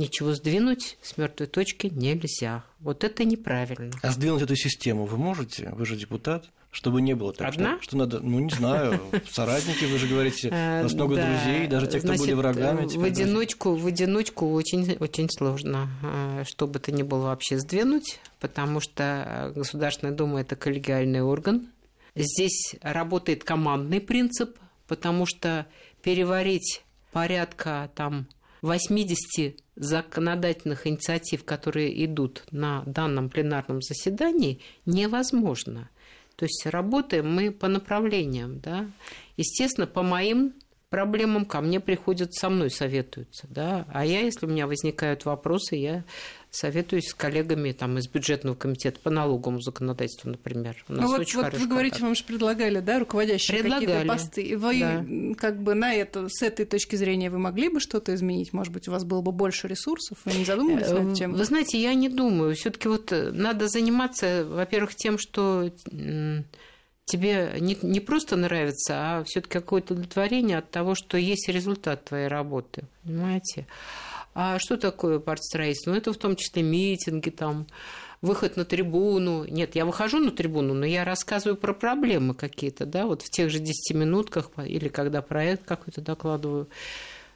ничего 0.00 0.34
сдвинуть 0.34 0.96
с 1.02 1.16
мертвой 1.16 1.46
точки 1.46 1.86
нельзя. 1.86 2.64
Вот 2.80 3.04
это 3.04 3.24
неправильно. 3.24 3.92
А 4.02 4.10
сдвинуть 4.10 4.42
эту 4.42 4.56
систему 4.56 5.04
вы 5.04 5.16
можете? 5.16 5.70
Вы 5.76 5.86
же 5.86 5.96
депутат. 5.96 6.48
Чтобы 6.72 7.02
не 7.02 7.14
было 7.14 7.32
так, 7.32 7.48
Одна? 7.48 7.74
Что, 7.78 7.82
что 7.82 7.96
надо, 7.96 8.20
ну 8.20 8.38
не 8.38 8.50
знаю, 8.50 9.00
соратники, 9.30 9.86
вы 9.86 9.98
же 9.98 10.06
говорите, 10.06 10.48
у 10.50 10.82
вас 10.84 10.92
много 10.92 11.16
друзей, 11.16 11.66
даже 11.66 11.88
те, 11.88 11.98
кто 11.98 12.14
были 12.14 12.32
врагами. 12.32 12.86
В 12.86 13.02
одиночку, 13.02 13.74
в 13.74 13.86
одиночку 13.88 14.52
очень, 14.52 14.96
очень 15.00 15.28
сложно, 15.30 15.90
э, 16.00 16.44
что 16.46 16.68
бы 16.68 16.78
то 16.78 16.92
ни 16.92 17.02
было 17.02 17.24
вообще 17.24 17.58
сдвинуть, 17.58 18.20
потому 18.38 18.78
что 18.78 19.52
Государственная 19.56 20.14
Дума– 20.14 20.40
это 20.42 20.54
коллегиальный 20.54 21.22
орган. 21.22 21.66
Здесь 22.14 22.76
работает 22.82 23.42
командный 23.42 24.00
принцип, 24.00 24.56
потому 24.86 25.26
что 25.26 25.66
переварить 26.02 26.84
порядка 27.10 27.90
там 27.96 28.28
80 28.62 29.56
законодательных 29.76 30.86
инициатив, 30.86 31.44
которые 31.44 32.04
идут 32.04 32.44
на 32.50 32.82
данном 32.86 33.30
пленарном 33.30 33.82
заседании, 33.82 34.60
невозможно– 34.84 35.88
то 36.40 36.44
есть 36.44 36.64
работаем 36.64 37.30
мы 37.30 37.50
по 37.50 37.68
направлениям, 37.68 38.60
да. 38.60 38.88
Естественно, 39.36 39.86
по 39.86 40.02
моим 40.02 40.54
проблемам 40.88 41.44
ко 41.44 41.60
мне 41.60 41.80
приходят, 41.80 42.32
со 42.32 42.48
мной 42.48 42.70
советуются, 42.70 43.46
да. 43.50 43.84
А 43.92 44.06
я, 44.06 44.20
если 44.20 44.46
у 44.46 44.48
меня 44.48 44.66
возникают 44.66 45.26
вопросы, 45.26 45.76
я 45.76 46.02
советуюсь 46.50 47.08
с 47.08 47.14
коллегами 47.14 47.72
там, 47.72 47.98
из 47.98 48.08
бюджетного 48.08 48.54
комитета 48.56 48.98
по 49.00 49.10
налоговому 49.10 49.60
законодательству, 49.60 50.30
например. 50.30 50.84
У 50.88 50.92
нас 50.92 51.02
ну, 51.02 51.08
вот, 51.08 51.20
очень 51.20 51.40
вот 51.40 51.54
вы 51.54 51.66
говорите, 51.66 52.02
вам 52.02 52.14
же 52.14 52.24
предлагали, 52.24 52.80
да, 52.80 52.98
руководящие 52.98 53.62
какие-то 53.62 54.04
посты. 54.06 54.56
Вы 54.56 54.80
да. 54.80 55.04
как 55.36 55.62
бы 55.62 55.74
на 55.74 55.94
это, 55.94 56.28
с 56.28 56.42
этой 56.42 56.66
точки 56.66 56.96
зрения 56.96 57.30
вы 57.30 57.38
могли 57.38 57.68
бы 57.68 57.80
что-то 57.80 58.14
изменить? 58.14 58.52
Может 58.52 58.72
быть, 58.72 58.88
у 58.88 58.90
вас 58.90 59.04
было 59.04 59.20
бы 59.20 59.32
больше 59.32 59.68
ресурсов? 59.68 60.18
Вы 60.24 60.38
не 60.38 60.44
задумывались 60.44 60.90
над 60.90 61.14
тем? 61.14 61.34
Вы 61.34 61.44
знаете, 61.44 61.80
я 61.80 61.94
не 61.94 62.08
думаю. 62.08 62.54
все 62.56 62.70
таки 62.70 62.88
вот 62.88 63.12
э, 63.12 63.30
надо 63.30 63.68
заниматься, 63.68 64.44
во-первых, 64.44 64.94
тем, 64.96 65.18
что 65.18 65.70
тебе 67.10 67.56
не, 67.60 67.76
не 67.82 68.00
просто 68.00 68.36
нравится, 68.36 68.94
а 68.94 69.24
все-таки 69.24 69.52
какое-то 69.52 69.94
удовлетворение 69.94 70.58
от 70.58 70.70
того, 70.70 70.94
что 70.94 71.16
есть 71.16 71.48
результат 71.48 72.04
твоей 72.04 72.28
работы. 72.28 72.84
Понимаете? 73.02 73.66
А 74.34 74.58
что 74.58 74.76
такое 74.76 75.18
партстроительство? 75.18 75.90
Ну, 75.90 75.96
это 75.96 76.12
в 76.12 76.16
том 76.16 76.36
числе 76.36 76.62
митинги, 76.62 77.30
там, 77.30 77.66
выход 78.22 78.56
на 78.56 78.64
трибуну. 78.64 79.44
Нет, 79.44 79.74
я 79.74 79.84
выхожу 79.84 80.18
на 80.18 80.30
трибуну, 80.30 80.74
но 80.74 80.86
я 80.86 81.04
рассказываю 81.04 81.56
про 81.56 81.72
проблемы 81.72 82.34
какие-то, 82.34 82.86
да, 82.86 83.06
вот 83.06 83.22
в 83.22 83.30
тех 83.30 83.50
же 83.50 83.58
10 83.58 83.94
минутках 83.94 84.50
или 84.64 84.88
когда 84.88 85.22
проект 85.22 85.64
какой-то 85.64 86.00
докладываю. 86.00 86.68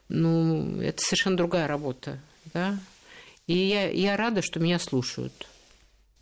Ну, 0.08 0.80
это 0.80 1.02
совершенно 1.02 1.36
другая 1.36 1.66
работа, 1.66 2.20
да. 2.52 2.78
И 3.46 3.56
я, 3.56 3.90
я 3.90 4.16
рада, 4.16 4.42
что 4.42 4.60
меня 4.60 4.78
слушают. 4.78 5.46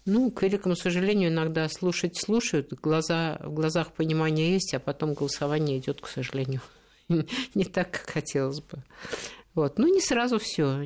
Ну, 0.04 0.30
к 0.32 0.42
великому 0.42 0.74
сожалению, 0.74 1.30
иногда 1.30 1.68
слушать 1.68 2.20
слушают, 2.20 2.72
глаза, 2.72 3.38
в 3.40 3.52
глазах 3.52 3.92
понимание 3.92 4.52
есть, 4.52 4.74
а 4.74 4.80
потом 4.80 5.14
голосование 5.14 5.78
идет, 5.78 6.00
к 6.00 6.08
сожалению, 6.08 6.60
не 7.54 7.64
так, 7.64 7.90
как 7.92 8.10
хотелось 8.10 8.60
бы. 8.60 8.82
Вот. 9.54 9.78
Ну, 9.78 9.92
не 9.92 10.00
сразу 10.00 10.38
все. 10.38 10.84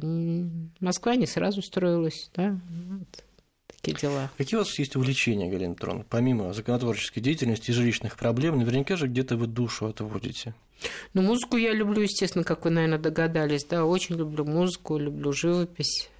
Москва 0.81 1.15
не 1.17 1.27
сразу 1.27 1.63
строилась, 1.63 2.31
да. 2.35 2.61
Вот. 2.89 3.25
Такие 3.69 3.97
дела. 3.97 4.31
Какие 4.37 4.57
у 4.57 4.63
вас 4.63 4.79
есть 4.79 4.97
увлечения, 4.97 5.49
Галина 5.49 5.75
Петровна? 5.75 6.05
Помимо 6.09 6.53
законотворческой 6.53 7.23
деятельности 7.23 7.71
и 7.71 7.75
жилищных 7.75 8.17
проблем, 8.17 8.59
наверняка 8.59 8.97
же 8.97 9.07
где-то 9.07 9.37
вы 9.37 9.47
душу 9.47 9.87
отводите. 9.87 10.55
Ну, 11.15 11.23
музыку 11.23 11.57
я 11.57 11.73
люблю, 11.73 12.03
естественно, 12.03 12.45
как 12.45 12.65
вы, 12.65 12.71
наверное, 12.71 12.99
догадались, 12.99 13.65
да, 13.65 13.85
очень 13.85 14.17
люблю 14.17 14.45
музыку, 14.45 14.99
люблю 14.99 15.33
живопись. 15.33 16.11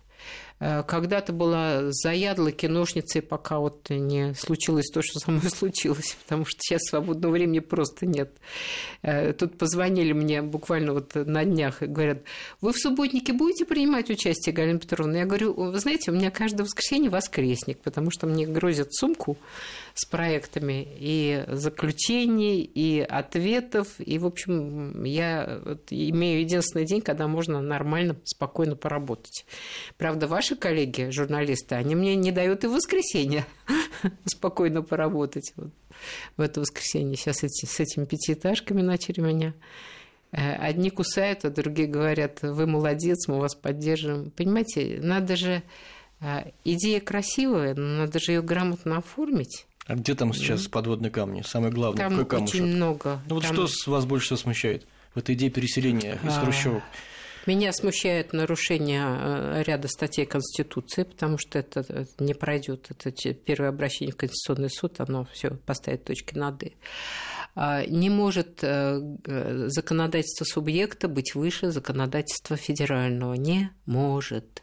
Э, 0.59 0.83
когда-то 0.83 1.33
была 1.33 1.91
заядлой 1.91 2.53
киношницей, 2.53 3.21
пока 3.21 3.59
вот 3.59 3.91
не 3.91 4.35
случилось 4.35 4.87
то, 4.93 5.03
что 5.03 5.19
со 5.19 5.31
мной 5.31 5.51
случилось, 5.55 6.17
потому 6.25 6.45
что 6.45 6.59
сейчас 6.61 6.83
свободного 6.85 7.33
времени 7.33 7.59
просто 7.59 8.07
нет. 8.07 8.33
Э, 9.03 9.33
тут 9.33 9.59
позвонили 9.59 10.13
мне 10.13 10.43
буквально 10.43 10.95
вот 10.95 11.15
на 11.15 11.45
днях 11.45 11.83
и 11.83 11.87
говорят, 11.87 12.23
вы 12.61 12.73
в 12.73 12.79
субботнике 12.79 13.33
будете 13.33 13.67
принимать 13.67 14.11
участие, 14.11 14.55
Галина 14.55 14.79
Петровна? 14.79 15.19
Я 15.19 15.27
говорю, 15.27 15.53
вы 15.53 15.79
знаете, 15.79 16.11
у 16.11 16.15
меня 16.15 16.31
каждое 16.31 16.65
воскресенье 16.65 17.11
воскресник, 17.11 17.79
потому 17.81 18.11
что 18.11 18.27
мне 18.27 18.47
грозят 18.47 18.95
сумку 18.95 19.37
с 19.97 20.05
проектами 20.05 20.87
и 20.99 21.43
заключений, 21.49 22.61
и 22.61 23.01
ответов. 23.01 23.99
И, 23.99 24.19
в 24.19 24.27
общем, 24.27 25.03
я 25.05 25.63
имею 25.89 26.41
единственный 26.41 26.85
день, 26.85 27.01
когда 27.01 27.27
можно 27.27 27.63
нормально, 27.63 28.17
спокойно 28.25 28.77
поработать. 28.77 29.47
Правда, 29.97 30.29
ваши 30.29 30.55
коллеги, 30.55 31.09
журналисты, 31.09 31.77
они 31.77 31.95
мне 31.95 32.15
не 32.15 32.31
дают 32.31 32.65
и 32.65 32.67
в 32.67 32.73
воскресенье 32.73 33.47
спокойно 34.27 34.83
поработать. 34.83 35.55
Вот 35.57 35.71
в 36.37 36.43
это 36.43 36.61
воскресенье 36.61 37.17
сейчас 37.17 37.43
эти, 37.43 37.65
с 37.65 37.81
этими 37.81 38.05
пятиэтажками 38.05 38.83
начали 38.83 39.21
меня 39.21 39.55
э, 40.31 40.57
Одни 40.57 40.91
кусают, 40.91 41.47
а 41.47 41.51
другие 41.51 41.89
говорят, 41.89 42.43
вы 42.43 42.67
молодец, 42.67 43.29
мы 43.29 43.39
вас 43.39 43.55
поддерживаем. 43.55 44.31
Понимаете, 44.31 44.99
надо 45.01 45.37
же... 45.37 45.63
Э, 46.21 46.51
идея 46.65 47.01
красивая, 47.01 47.75
но 47.75 48.05
надо 48.05 48.19
же 48.19 48.33
ее 48.33 48.43
грамотно 48.43 48.99
оформить. 48.99 49.67
А 49.87 49.95
где 49.95 50.15
там 50.15 50.33
сейчас 50.33 50.67
подводные 50.67 51.11
камни? 51.11 51.43
Самое 51.43 51.73
главное, 51.73 52.09
там 52.09 52.13
какой 52.13 52.27
камушек? 52.27 52.55
очень 52.55 52.67
много. 52.67 53.21
Ну 53.29 53.37
вот 53.37 53.45
там... 53.45 53.67
что 53.69 53.91
вас 53.91 54.05
больше 54.05 54.27
всего 54.27 54.37
смущает 54.39 54.87
в 55.15 55.19
этой 55.19 55.35
идее 55.35 55.51
переселения 55.51 56.19
из 56.25 56.37
а... 56.37 56.41
хрущевок? 56.41 56.83
Меня 57.47 57.73
смущает 57.73 58.33
нарушение 58.33 59.05
э, 59.07 59.63
ряда 59.65 59.87
статей 59.87 60.27
Конституции, 60.27 61.05
потому 61.05 61.39
что 61.39 61.61
это 61.61 62.07
не 62.19 62.35
пройдет. 62.35 62.89
Это 62.91 63.13
первое 63.35 63.69
обращение 63.69 64.13
в 64.13 64.17
Конституционный 64.17 64.69
суд, 64.69 64.99
оно 64.99 65.29
все 65.33 65.51
поставит 65.51 66.05
точки 66.05 66.37
над 66.37 66.65
«и». 66.65 66.73
А, 67.59 67.87
не 67.87 68.11
может 68.11 68.59
э, 68.63 69.01
законодательство 69.69 70.45
субъекта 70.45 71.09
быть 71.09 71.35
выше 71.35 71.71
законодательства 71.71 72.55
федерального. 72.57 73.33
Не 73.33 73.71
может. 73.87 74.63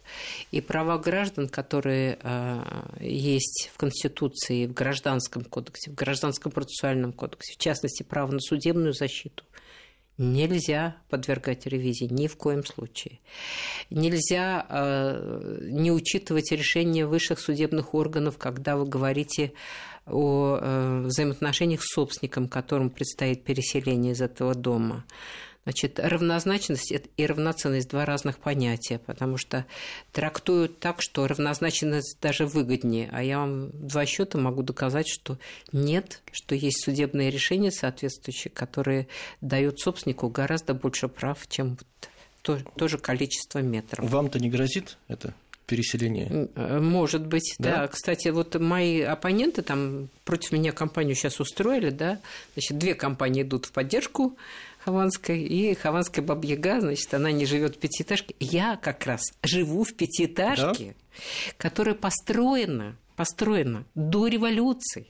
И 0.51 0.61
права 0.61 0.99
граждан, 0.99 1.49
которые 1.49 2.19
э, 2.21 2.63
есть 2.99 3.71
в 3.73 3.77
Конституции, 3.77 4.67
в 4.67 4.73
Гражданском 4.73 5.43
кодексе, 5.43 5.89
в 5.89 5.95
Гражданском 5.95 6.51
процессуальном 6.51 7.13
кодексе, 7.13 7.53
в 7.53 7.57
частности, 7.57 8.03
право 8.03 8.31
на 8.31 8.39
судебную 8.39 8.93
защиту, 8.93 9.43
нельзя 10.19 10.97
подвергать 11.09 11.65
ревизии 11.65 12.05
ни 12.05 12.27
в 12.27 12.37
коем 12.37 12.63
случае. 12.63 13.19
Нельзя 13.89 14.67
э, 14.69 15.59
не 15.63 15.91
учитывать 15.91 16.51
решения 16.51 17.07
высших 17.07 17.39
судебных 17.39 17.95
органов, 17.95 18.37
когда 18.37 18.77
вы 18.77 18.85
говорите 18.85 19.53
о 20.05 20.57
э, 20.59 21.01
взаимоотношениях 21.05 21.81
с 21.83 21.93
собственником, 21.93 22.47
которому 22.47 22.89
предстоит 22.89 23.43
переселение 23.43 24.13
из 24.13 24.21
этого 24.21 24.53
дома. 24.53 25.05
Значит, 25.63 25.97
равнозначность 25.97 26.93
и 27.15 27.25
равноценность– 27.25 27.89
два 27.89 28.05
разных 28.05 28.37
понятия, 28.37 28.99
потому 28.99 29.37
что 29.37 29.65
трактуют 30.11 30.79
так, 30.79 31.01
что 31.01 31.25
равнозначность 31.25 32.17
даже 32.21 32.45
выгоднее, 32.45 33.09
а 33.13 33.23
я 33.23 33.39
вам 33.39 33.69
два 33.71 34.05
счета 34.05 34.37
могу 34.37 34.61
доказать, 34.61 35.07
что 35.07 35.37
нет, 35.71 36.21
что 36.33 36.53
есть 36.53 36.83
судебные 36.83 37.29
решения 37.31 37.71
соответствующие, 37.71 38.51
которые 38.51 39.07
дают 39.39 39.79
собственнику 39.79 40.27
гораздо 40.27 40.73
больше 40.73 41.07
прав, 41.07 41.47
чем 41.47 41.77
то, 42.41 42.59
то 42.75 42.89
же 42.89 42.97
количество 42.97 43.59
метров. 43.59 44.09
Вам-то 44.09 44.39
не 44.39 44.49
грозит 44.49 44.97
это? 45.07 45.33
Переселение? 45.73 46.49
Э, 46.55 46.79
может 46.79 47.25
быть, 47.25 47.55
да? 47.57 47.77
да. 47.77 47.87
Кстати, 47.87 48.27
вот 48.27 48.59
мои 48.59 49.01
оппоненты 49.01 49.63
там 49.63 50.09
против 50.23 50.51
меня 50.51 50.71
компанию 50.71 51.15
сейчас 51.15 51.39
устроили, 51.39 51.89
да, 51.89 52.19
значит, 52.53 52.77
две 52.77 52.93
компании 52.93 53.41
идут 53.41 53.65
в 53.65 53.71
поддержку 53.71 54.37
Хованской, 54.85 55.41
и 55.41 55.73
Хованская 55.73 56.23
бабьяга, 56.23 56.79
значит, 56.79 57.11
она 57.13 57.31
не 57.31 57.47
живет 57.47 57.77
в 57.77 57.79
пятиэтажке. 57.79 58.35
Я 58.39 58.77
как 58.77 59.07
раз 59.07 59.23
живу 59.41 59.83
в 59.83 59.93
пятиэтажке, 59.95 60.93
да? 60.93 61.53
которая 61.57 61.95
построена, 61.95 62.95
построена 63.15 63.85
до 63.95 64.27
революции. 64.27 65.07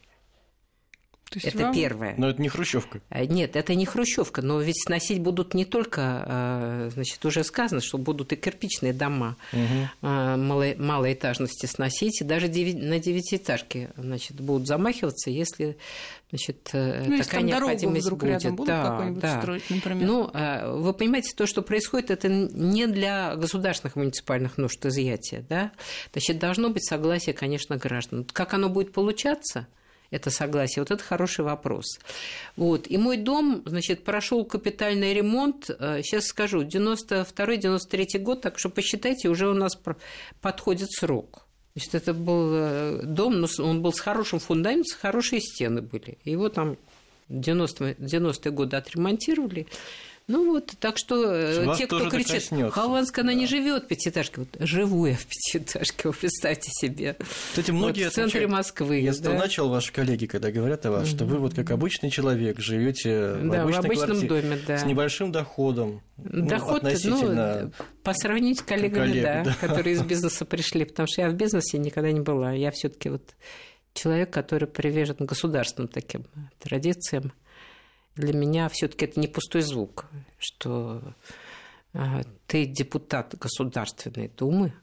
Это 1.41 1.57
вам... 1.57 1.73
первое. 1.73 2.15
Но 2.17 2.29
это 2.29 2.41
не 2.41 2.49
хрущевка. 2.49 3.01
А, 3.09 3.25
нет, 3.25 3.55
это 3.55 3.75
не 3.75 3.85
хрущевка, 3.85 4.41
но 4.41 4.59
ведь 4.61 4.81
сносить 4.83 5.21
будут 5.21 5.53
не 5.53 5.65
только, 5.65 6.01
а, 6.25 6.89
значит, 6.93 7.23
уже 7.25 7.43
сказано, 7.43 7.81
что 7.81 7.97
будут 7.97 8.33
и 8.33 8.35
кирпичные 8.35 8.93
дома 8.93 9.35
угу. 9.51 10.07
малоэтажности 10.07 11.65
сносить, 11.65 12.21
и 12.21 12.23
даже 12.23 12.47
на 12.47 12.99
девятиэтажке, 12.99 13.89
значит, 13.97 14.39
будут 14.39 14.67
замахиваться, 14.67 15.29
если 15.29 15.77
значит, 16.29 16.69
э, 16.73 17.03
ну, 17.07 17.21
такая 17.21 17.41
необходимость 17.43 18.05
вдруг 18.05 18.19
будет. 18.21 18.43
Рядом 18.43 18.65
да, 18.65 19.09
да. 19.11 19.39
строить, 19.39 19.69
например. 19.69 20.07
Ну, 20.07 20.79
вы 20.81 20.93
понимаете, 20.93 21.31
то, 21.35 21.45
что 21.45 21.61
происходит, 21.61 22.09
это 22.09 22.27
не 22.27 22.87
для 22.87 23.35
государственных 23.35 23.95
муниципальных 23.95 24.57
нужд 24.57 24.83
изъятия, 24.83 25.45
да? 25.47 25.71
Значит, 26.11 26.39
должно 26.39 26.69
быть 26.69 26.85
согласие, 26.85 27.33
конечно, 27.33 27.77
граждан. 27.77 28.25
Как 28.31 28.53
оно 28.55 28.69
будет 28.69 28.93
получаться? 28.93 29.67
Это 30.13 30.29
согласие? 30.29 30.81
Вот 30.81 30.91
это 30.91 31.03
хороший 31.03 31.43
вопрос. 31.43 31.99
Вот. 32.55 32.87
И 32.87 32.97
мой 32.97 33.17
дом, 33.17 33.63
значит, 33.65 34.03
прошел 34.03 34.45
капитальный 34.45 35.13
ремонт, 35.13 35.65
сейчас 35.65 36.25
э, 36.25 36.27
скажу, 36.27 36.63
92-93 36.63 38.19
год, 38.19 38.41
так 38.41 38.59
что 38.59 38.69
посчитайте, 38.69 39.29
уже 39.29 39.49
у 39.49 39.53
нас 39.53 39.73
подходит 40.41 40.91
срок. 40.91 41.47
Значит, 41.75 41.95
это 41.95 42.13
был 42.13 42.49
э, 42.53 43.01
дом, 43.03 43.41
но 43.41 43.47
он 43.59 43.81
был 43.81 43.91
с 43.91 43.99
хорошим 43.99 44.39
фундаментом, 44.39 44.97
хорошие 45.01 45.41
стены 45.41 45.81
были. 45.81 46.19
Его 46.23 46.49
там 46.49 46.77
90-е 47.29 47.95
90 47.97 48.51
годы 48.51 48.77
отремонтировали. 48.77 49.67
Ну 50.27 50.51
вот, 50.51 50.73
так 50.79 50.97
что 50.97 51.21
э, 51.25 51.65
Вас 51.65 51.77
те, 51.77 51.85
кто 51.85 52.09
кричит, 52.09 52.49
Хованская, 52.71 53.25
да. 53.25 53.31
она 53.31 53.39
не 53.39 53.45
живет 53.45 53.83
в 53.83 53.87
пятиэтажке. 53.87 54.41
Вот 54.41 54.55
живу 54.59 55.05
я 55.05 55.15
в 55.15 55.25
пятиэтажке, 55.25 56.07
вы 56.07 56.13
представьте 56.13 56.71
себе. 56.71 57.17
Кстати, 57.49 57.71
многие 57.71 58.05
вот 58.05 58.13
в 58.13 58.15
центре 58.15 58.47
Москвы. 58.47 58.99
Я 58.99 59.13
да? 59.19 59.33
начал 59.33 59.67
ваши 59.67 59.91
коллеги, 59.91 60.25
когда 60.25 60.49
говорят 60.51 60.85
о 60.85 60.91
вас, 60.91 61.09
что 61.09 61.25
вы 61.25 61.39
вот 61.39 61.55
как 61.55 61.71
обычный 61.71 62.09
человек 62.09 62.59
живете 62.59 63.33
в, 63.33 63.49
да, 63.49 63.65
в 63.65 63.67
обычном 63.67 63.95
квартире, 63.95 64.27
доме, 64.27 64.59
да. 64.65 64.77
с 64.77 64.85
небольшим 64.85 65.31
доходом. 65.33 66.01
Ну, 66.15 66.47
Доход, 66.47 66.83
ну, 66.83 66.87
относительно... 66.89 67.61
ну, 67.63 67.85
по 68.03 68.13
сравнению 68.13 68.55
с 68.55 68.61
коллегами, 68.61 69.07
коллег, 69.07 69.23
да, 69.23 69.43
да, 69.43 69.55
которые 69.59 69.95
из 69.95 70.01
бизнеса 70.03 70.45
пришли, 70.45 70.85
потому 70.85 71.07
что 71.07 71.21
я 71.21 71.29
в 71.29 71.33
бизнесе 71.33 71.77
никогда 71.79 72.11
не 72.11 72.21
была. 72.21 72.53
Я 72.53 72.71
все-таки 72.71 73.09
вот 73.09 73.35
человек, 73.93 74.29
который 74.31 74.67
привержен 74.67 75.17
государственным 75.19 75.89
таким 75.89 76.25
традициям 76.59 77.33
для 78.15 78.33
меня 78.33 78.69
все-таки 78.69 79.05
это 79.05 79.19
не 79.19 79.27
пустой 79.27 79.61
звук, 79.61 80.05
что 80.37 81.01
а, 81.93 82.21
ты 82.47 82.65
депутат 82.65 83.35
Государственной 83.37 84.29
Думы, 84.29 84.73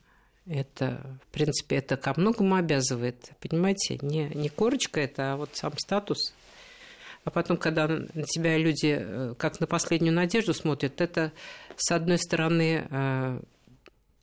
это, 0.46 1.18
в 1.28 1.32
принципе, 1.32 1.76
это 1.76 1.96
ко 1.96 2.12
многому 2.16 2.56
обязывает, 2.56 3.32
понимаете, 3.40 3.98
не, 4.02 4.28
не 4.28 4.48
корочка 4.48 5.00
это, 5.00 5.32
а 5.32 5.36
вот 5.36 5.50
сам 5.54 5.76
статус. 5.78 6.34
А 7.22 7.30
потом, 7.30 7.56
когда 7.56 7.86
на 7.86 8.22
тебя 8.24 8.56
люди 8.56 8.96
э, 8.98 9.34
как 9.38 9.60
на 9.60 9.66
последнюю 9.66 10.14
надежду 10.14 10.54
смотрят, 10.54 11.00
это, 11.00 11.32
с 11.76 11.92
одной 11.92 12.18
стороны, 12.18 12.86
э, 12.88 13.40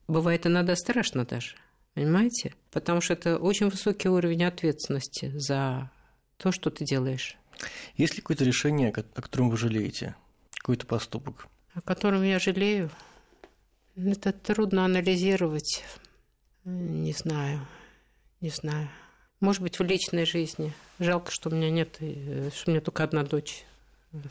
бывает 0.07 0.47
иногда 0.47 0.75
страшно 0.75 1.23
даже, 1.23 1.55
понимаете? 1.93 2.55
Потому 2.71 3.01
что 3.01 3.13
это 3.13 3.37
очень 3.37 3.69
высокий 3.69 4.09
уровень 4.09 4.45
ответственности 4.45 5.31
за 5.35 5.91
то, 6.37 6.51
что 6.51 6.71
ты 6.71 6.85
делаешь. 6.85 7.37
Есть 7.95 8.15
ли 8.15 8.21
какое-то 8.21 8.43
решение, 8.43 8.89
о 8.89 9.21
котором 9.21 9.49
вы 9.49 9.57
жалеете? 9.57 10.15
Какой-то 10.51 10.85
поступок? 10.85 11.47
О 11.73 11.81
котором 11.81 12.23
я 12.23 12.39
жалею? 12.39 12.89
Это 13.95 14.31
трудно 14.31 14.85
анализировать. 14.85 15.83
Не 16.65 17.13
знаю. 17.13 17.65
Не 18.41 18.49
знаю. 18.49 18.89
Может 19.39 19.61
быть, 19.61 19.79
в 19.79 19.83
личной 19.83 20.25
жизни. 20.25 20.73
Жалко, 20.99 21.31
что 21.31 21.49
у 21.49 21.53
меня 21.53 21.69
нет, 21.69 21.97
э, 21.99 22.49
что 22.55 22.69
у 22.69 22.73
меня 22.73 22.81
только 22.81 23.03
одна 23.03 23.23
дочь, 23.23 23.63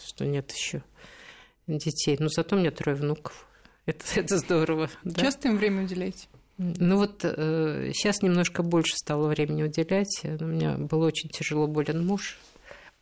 что 0.05 0.25
нет 0.25 0.53
еще 0.53 0.83
детей. 1.67 2.17
Но 2.19 2.29
зато 2.29 2.57
у 2.57 2.59
меня 2.59 2.71
трое 2.71 2.97
внуков. 2.97 3.47
Это, 3.87 4.05
это 4.17 4.39
здорово. 4.39 4.91
Да? 5.05 5.23
Часто 5.23 5.49
им 5.49 5.57
время 5.57 5.85
уделяете? 5.85 6.29
Ну 6.59 6.97
вот 6.97 7.21
э, 7.23 7.91
сейчас 7.93 8.23
немножко 8.23 8.63
больше 8.63 8.97
стало 8.97 9.29
времени 9.29 9.63
уделять. 9.63 10.23
У 10.25 10.45
меня 10.45 10.77
был 10.79 11.03
очень 11.03 11.29
тяжело 11.29 11.67
болен 11.67 12.05
муж 12.07 12.39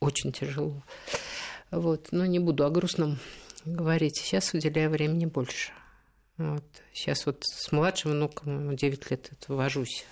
очень 0.04 0.32
тяжело. 0.32 0.82
Вот. 1.70 2.08
Но 2.12 2.26
не 2.26 2.38
буду 2.38 2.64
о 2.64 2.70
грустном 2.70 3.18
говорить. 3.64 4.16
Сейчас 4.16 4.54
уделяю 4.54 4.90
времени 4.90 5.26
больше. 5.26 5.72
Вот. 6.36 6.64
Сейчас 6.92 7.26
вот 7.26 7.44
с 7.44 7.70
младшим 7.72 8.12
внуком 8.12 8.76
9 8.76 9.10
лет 9.10 9.30
это 9.32 9.54
вожусь. 9.54 10.04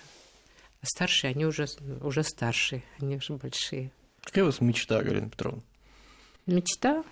А 0.81 0.85
старшие, 0.85 1.31
они 1.31 1.45
уже, 1.45 1.65
уже 2.01 2.23
старшие, 2.23 2.83
они 2.99 3.17
уже 3.17 3.33
большие. 3.33 3.91
Какая 4.21 4.43
у 4.43 4.47
вас 4.47 4.61
мечта, 4.61 5.01
Галина 5.01 5.29
Петровна? 5.29 5.61
Мечта? 6.45 7.03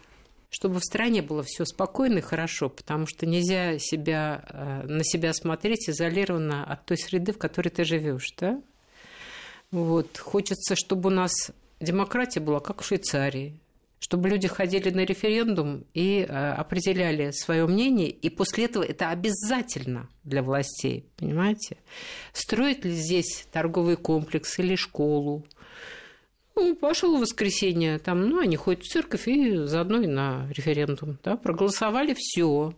Чтобы 0.49 0.79
в 0.79 0.83
стране 0.83 1.21
было 1.21 1.43
все 1.43 1.63
спокойно 1.63 2.17
и 2.17 2.21
хорошо, 2.21 2.67
потому 2.69 3.07
что 3.07 3.25
нельзя 3.25 3.79
себя, 3.79 4.43
э, 4.49 4.83
на 4.87 5.03
себя 5.05 5.33
смотреть 5.33 5.89
изолированно 5.89 6.65
от 6.65 6.85
той 6.85 6.97
среды, 6.97 7.31
в 7.31 7.37
которой 7.37 7.69
ты 7.69 7.85
живешь, 7.85 8.33
да? 8.37 8.61
Вот. 9.71 10.17
Хочется, 10.17 10.75
чтобы 10.75 11.07
у 11.07 11.13
нас 11.13 11.51
демократия 11.81 12.39
была 12.39 12.59
как 12.59 12.81
в 12.81 12.85
Швейцарии, 12.85 13.59
чтобы 13.99 14.29
люди 14.29 14.47
ходили 14.47 14.89
на 14.89 15.05
референдум 15.05 15.85
и 15.93 16.25
э, 16.27 16.53
определяли 16.53 17.31
свое 17.31 17.67
мнение, 17.67 18.09
и 18.09 18.29
после 18.29 18.65
этого 18.65 18.83
это 18.83 19.09
обязательно 19.09 20.09
для 20.23 20.41
властей, 20.41 21.05
понимаете? 21.17 21.77
Строить 22.33 22.83
ли 22.83 22.91
здесь 22.91 23.45
торговый 23.51 23.97
комплекс 23.97 24.57
или 24.57 24.75
школу? 24.75 25.45
Ну, 26.55 26.75
пошел 26.75 27.15
в 27.15 27.21
воскресенье, 27.21 27.99
там, 27.99 28.27
ну, 28.27 28.39
они 28.39 28.55
ходят 28.55 28.83
в 28.83 28.87
церковь 28.87 29.27
и 29.27 29.65
заодно 29.65 30.01
и 30.01 30.07
на 30.07 30.47
референдум, 30.51 31.17
да, 31.23 31.37
проголосовали, 31.37 32.15
все. 32.17 32.73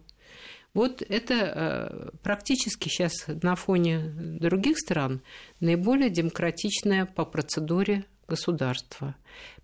Вот 0.73 1.03
это 1.07 1.33
э, 1.33 2.09
практически 2.21 2.89
сейчас 2.89 3.13
на 3.27 3.55
фоне 3.55 3.99
других 4.15 4.77
стран 4.79 5.21
наиболее 5.59 6.09
демократичная 6.09 7.05
по 7.05 7.25
процедуре 7.25 8.05
государства. 8.27 9.15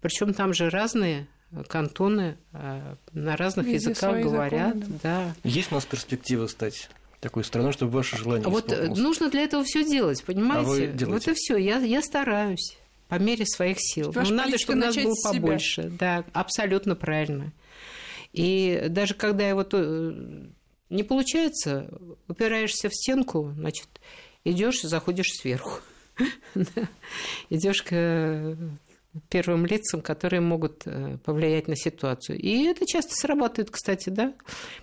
Причем 0.01 0.33
там 0.33 0.53
же 0.53 0.69
разные 0.69 1.27
кантоны 1.67 2.37
э, 2.53 2.95
на 3.13 3.37
разных 3.37 3.65
Везде 3.65 3.89
языках 3.89 4.21
говорят. 4.21 4.75
Законы, 4.75 4.99
да. 5.03 5.33
да. 5.43 5.49
Есть 5.49 5.71
у 5.71 5.75
нас 5.75 5.85
перспектива 5.85 6.47
стать 6.47 6.89
такой 7.19 7.43
страной, 7.43 7.73
чтобы 7.73 7.91
ваше 7.91 8.17
желание 8.17 8.47
Вот 8.47 8.71
исполнилось? 8.71 8.99
нужно 8.99 9.29
для 9.29 9.41
этого 9.41 9.63
все 9.63 9.83
делать, 9.83 10.23
понимаете? 10.23 10.65
А 10.65 10.69
вы 10.69 10.77
делаете? 10.87 11.05
Вот 11.05 11.27
и 11.27 11.33
все. 11.35 11.57
Я, 11.57 11.79
я 11.79 12.01
стараюсь 12.01 12.77
по 13.07 13.15
мере 13.15 13.45
своих 13.45 13.77
сил. 13.79 14.11
Но 14.13 14.23
надо, 14.23 14.57
чтобы 14.57 14.79
нас 14.79 14.95
было 14.95 15.15
побольше. 15.23 15.83
Себя. 15.83 15.91
Да, 15.99 16.25
абсолютно 16.33 16.95
правильно. 16.95 17.51
И 18.31 18.85
даже 18.89 19.15
когда 19.15 19.47
я 19.47 19.55
вот 19.55 19.69
э, 19.73 20.13
не 20.89 21.03
получается, 21.03 21.89
упираешься 22.27 22.89
в 22.89 22.93
стенку, 22.93 23.53
значит, 23.57 23.87
идешь, 24.43 24.81
заходишь 24.81 25.33
сверху. 25.33 25.81
Идешь 27.49 27.83
к 27.83 28.57
первым 29.29 29.65
лицам, 29.65 30.01
которые 30.01 30.41
могут 30.41 30.83
э, 30.85 31.17
повлиять 31.23 31.67
на 31.67 31.75
ситуацию. 31.75 32.37
И 32.39 32.65
это 32.65 32.85
часто 32.85 33.15
срабатывает, 33.15 33.71
кстати, 33.71 34.09
да, 34.09 34.33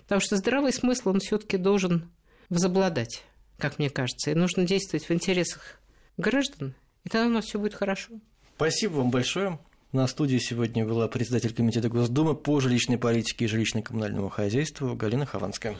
потому 0.03 0.21
что 0.21 0.35
здравый 0.35 0.73
смысл, 0.73 1.09
он 1.09 1.19
все-таки 1.19 1.57
должен 1.57 2.09
возобладать, 2.49 3.23
как 3.57 3.79
мне 3.79 3.89
кажется, 3.89 4.31
и 4.31 4.35
нужно 4.35 4.65
действовать 4.65 5.07
в 5.07 5.13
интересах 5.13 5.79
граждан, 6.17 6.75
и 7.05 7.09
тогда 7.09 7.27
у 7.27 7.31
нас 7.31 7.45
все 7.45 7.59
будет 7.59 7.73
хорошо. 7.73 8.13
Спасибо 8.55 8.95
вам 8.95 9.11
большое. 9.11 9.59
На 9.93 10.05
студии 10.07 10.37
сегодня 10.37 10.85
была 10.85 11.07
председатель 11.07 11.53
Комитета 11.53 11.87
Госдумы 11.87 12.35
по 12.35 12.59
жилищной 12.59 12.97
политике 12.97 13.45
и 13.45 13.47
жилищно-коммунальному 13.47 14.29
хозяйству 14.29 14.93
Галина 14.95 15.25
Хованская. 15.25 15.77